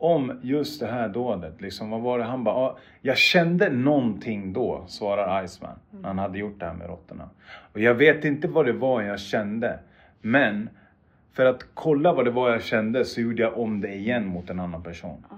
[0.06, 1.62] om just det här dådet.
[1.62, 2.26] Liksom, vad var det?
[2.26, 5.80] Han bara, "Ja, jag kände någonting då, svarar Iceman.
[5.92, 7.30] När han hade gjort det här med råttorna.
[7.74, 9.80] Och jag vet inte vad det var jag kände.
[10.22, 10.70] Men
[11.34, 14.50] för att kolla vad det var jag kände så gjorde jag om det igen mot
[14.50, 15.26] en annan person.
[15.32, 15.38] Oj.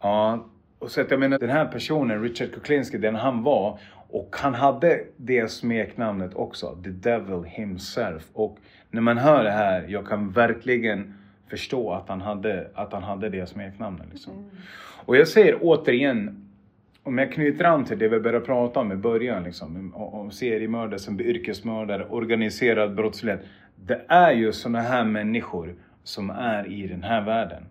[0.00, 0.46] Ja,
[0.78, 3.78] och så att jag menar den här personen, Richard Kuklinski, den han var.
[4.10, 8.28] Och han hade det smeknamnet också, The Devil himself.
[8.32, 8.58] Och
[8.90, 11.14] när man hör det här, jag kan verkligen
[11.52, 14.06] förstå att han hade, att han hade det smeknamnet.
[14.10, 14.50] Liksom.
[15.04, 16.50] Och jag säger återigen,
[17.02, 20.30] om jag knyter an till det vi började prata om i början, liksom, om om
[20.30, 23.40] seriemördare som blir yrkesmördare, organiserad brottslighet.
[23.76, 25.74] Det är ju sådana här människor
[26.04, 27.62] som är i den här världen.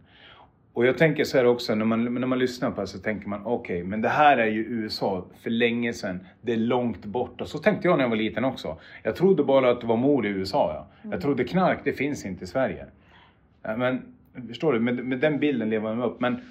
[0.73, 3.27] Och jag tänker så här också, när man, när man lyssnar på det så tänker
[3.29, 6.19] man okej, men det här är ju USA för länge sedan.
[6.41, 7.45] Det är långt borta.
[7.45, 8.77] Så tänkte jag när jag var liten också.
[9.03, 10.88] Jag trodde bara att det var mord i USA.
[11.03, 11.09] Ja.
[11.11, 12.86] Jag trodde knark, det finns inte i Sverige.
[13.64, 14.01] Men
[14.47, 16.20] förstår du, med, med den bilden lever man upp.
[16.20, 16.41] Men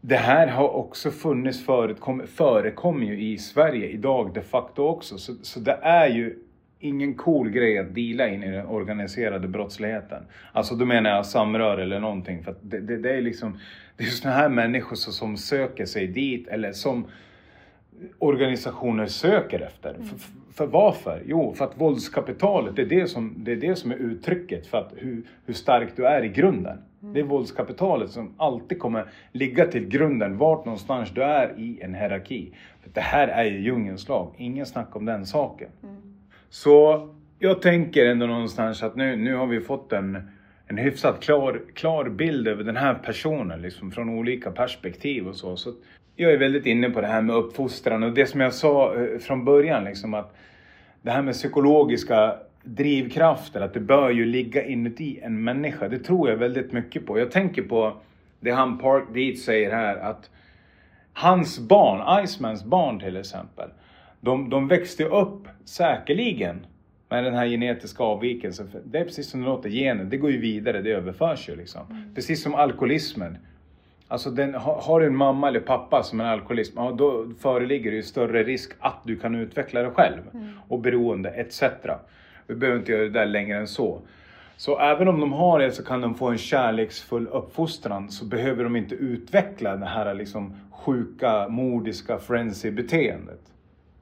[0.00, 5.18] det här har också funnits förut, kom, förekommer ju i Sverige idag de facto också.
[5.18, 6.38] Så, så det är ju
[6.78, 10.22] ingen cool grej att dela in i den organiserade brottsligheten.
[10.52, 12.44] Alltså då menar jag samröre eller någonting.
[12.44, 13.58] För att det, det, det är liksom,
[13.96, 17.06] det är sådana här människor som, som söker sig dit eller som
[18.18, 19.94] organisationer söker efter.
[19.94, 20.06] Mm.
[20.06, 20.18] För,
[20.52, 21.22] för, varför?
[21.26, 24.78] Jo, för att våldskapitalet, det är det som, det är, det som är uttrycket för
[24.78, 26.78] att hur, hur stark du är i grunden.
[27.02, 27.14] Mm.
[27.14, 31.94] Det är våldskapitalet som alltid kommer ligga till grunden vart någonstans du är i en
[31.94, 32.54] hierarki.
[32.82, 35.68] För det här är ju djungelns lag, ingen snack om den saken.
[35.82, 35.96] Mm.
[36.50, 40.30] Så jag tänker ändå någonstans att nu, nu har vi fått en,
[40.66, 45.56] en hyfsat klar, klar bild över den här personen liksom från olika perspektiv och så.
[45.56, 45.72] så
[46.20, 49.18] jag är väldigt inne på det här med uppfostran och det som jag sa eh,
[49.18, 50.36] från början liksom att
[51.02, 55.88] det här med psykologiska drivkrafter, att det bör ju ligga inuti en människa.
[55.88, 57.18] Det tror jag väldigt mycket på.
[57.18, 57.96] Jag tänker på
[58.40, 60.30] det han Park Deed säger här att
[61.12, 63.70] hans barn, Icemans barn till exempel,
[64.20, 66.66] de, de växte upp säkerligen
[67.08, 68.70] med den här genetiska avvikelsen.
[68.84, 71.82] Det är precis som det låter, genen, det går ju vidare, det överförs ju liksom.
[71.90, 72.14] Mm.
[72.14, 73.38] Precis som alkoholismen.
[74.08, 77.96] Alltså den, har du en mamma eller pappa som är alkoholist, ja, då föreligger det
[77.96, 80.22] ju större risk att du kan utveckla det själv.
[80.34, 80.48] Mm.
[80.68, 81.62] Och beroende etc.
[82.46, 84.00] Vi behöver inte göra det där längre än så.
[84.56, 88.64] Så även om de har det så kan de få en kärleksfull uppfostran så behöver
[88.64, 93.40] de inte utveckla det här liksom sjuka, mordiska frenzy-beteendet.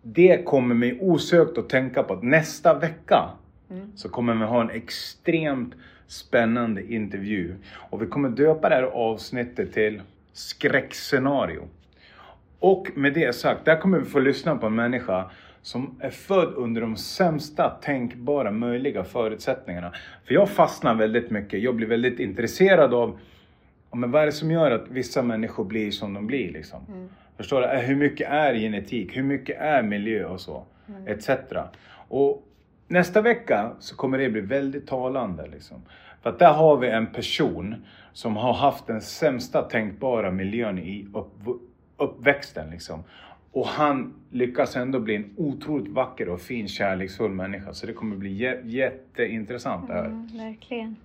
[0.03, 3.31] Det kommer mig osökt att tänka på att nästa vecka
[3.71, 3.93] mm.
[3.97, 5.75] så kommer vi ha en extremt
[6.07, 7.55] spännande intervju.
[7.75, 10.03] Och vi kommer döpa det här avsnittet till
[10.33, 11.69] skräckscenario.
[12.59, 15.31] Och med det sagt, där kommer vi få lyssna på en människa
[15.63, 19.93] som är född under de sämsta tänkbara möjliga förutsättningarna.
[20.25, 23.19] För jag fastnar väldigt mycket, jag blir väldigt intresserad av
[23.97, 26.81] men vad är det som gör att vissa människor blir som de blir liksom?
[26.89, 27.09] Mm.
[27.37, 27.67] Förstår du?
[27.67, 29.17] Hur mycket är genetik?
[29.17, 30.65] Hur mycket är miljö och så?
[30.89, 31.07] Mm.
[31.07, 31.31] Etc.
[32.09, 32.43] Och
[32.89, 35.83] nästa vecka så kommer det bli väldigt talande liksom.
[36.23, 37.75] För att där har vi en person
[38.13, 41.61] som har haft den sämsta tänkbara miljön i upp,
[41.97, 43.05] uppväxten liksom.
[43.53, 47.75] Och han lyckas ändå bli en otroligt vacker och fin kärleksfull människa.
[47.75, 50.05] Så det kommer bli jätteintressant det här.
[50.05, 50.97] Mm, verkligen.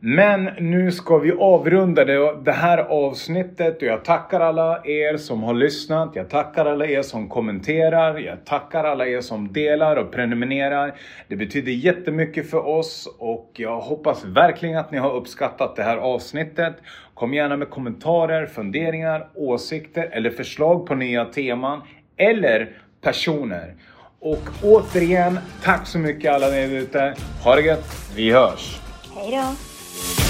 [0.00, 2.04] Men nu ska vi avrunda
[2.44, 6.10] det, här avsnittet och jag tackar alla er som har lyssnat.
[6.14, 8.18] Jag tackar alla er som kommenterar.
[8.18, 10.94] Jag tackar alla er som delar och prenumererar.
[11.28, 15.96] Det betyder jättemycket för oss och jag hoppas verkligen att ni har uppskattat det här
[15.96, 16.76] avsnittet.
[17.14, 21.82] Kom gärna med kommentarer, funderingar, åsikter eller förslag på nya teman
[22.16, 22.70] eller
[23.02, 23.74] personer.
[24.20, 27.14] Och återigen, tack så mycket alla ni ute.
[27.44, 28.12] Ha det gött.
[28.16, 28.80] Vi hörs!
[29.14, 29.65] Hej då!
[29.96, 30.25] Bye.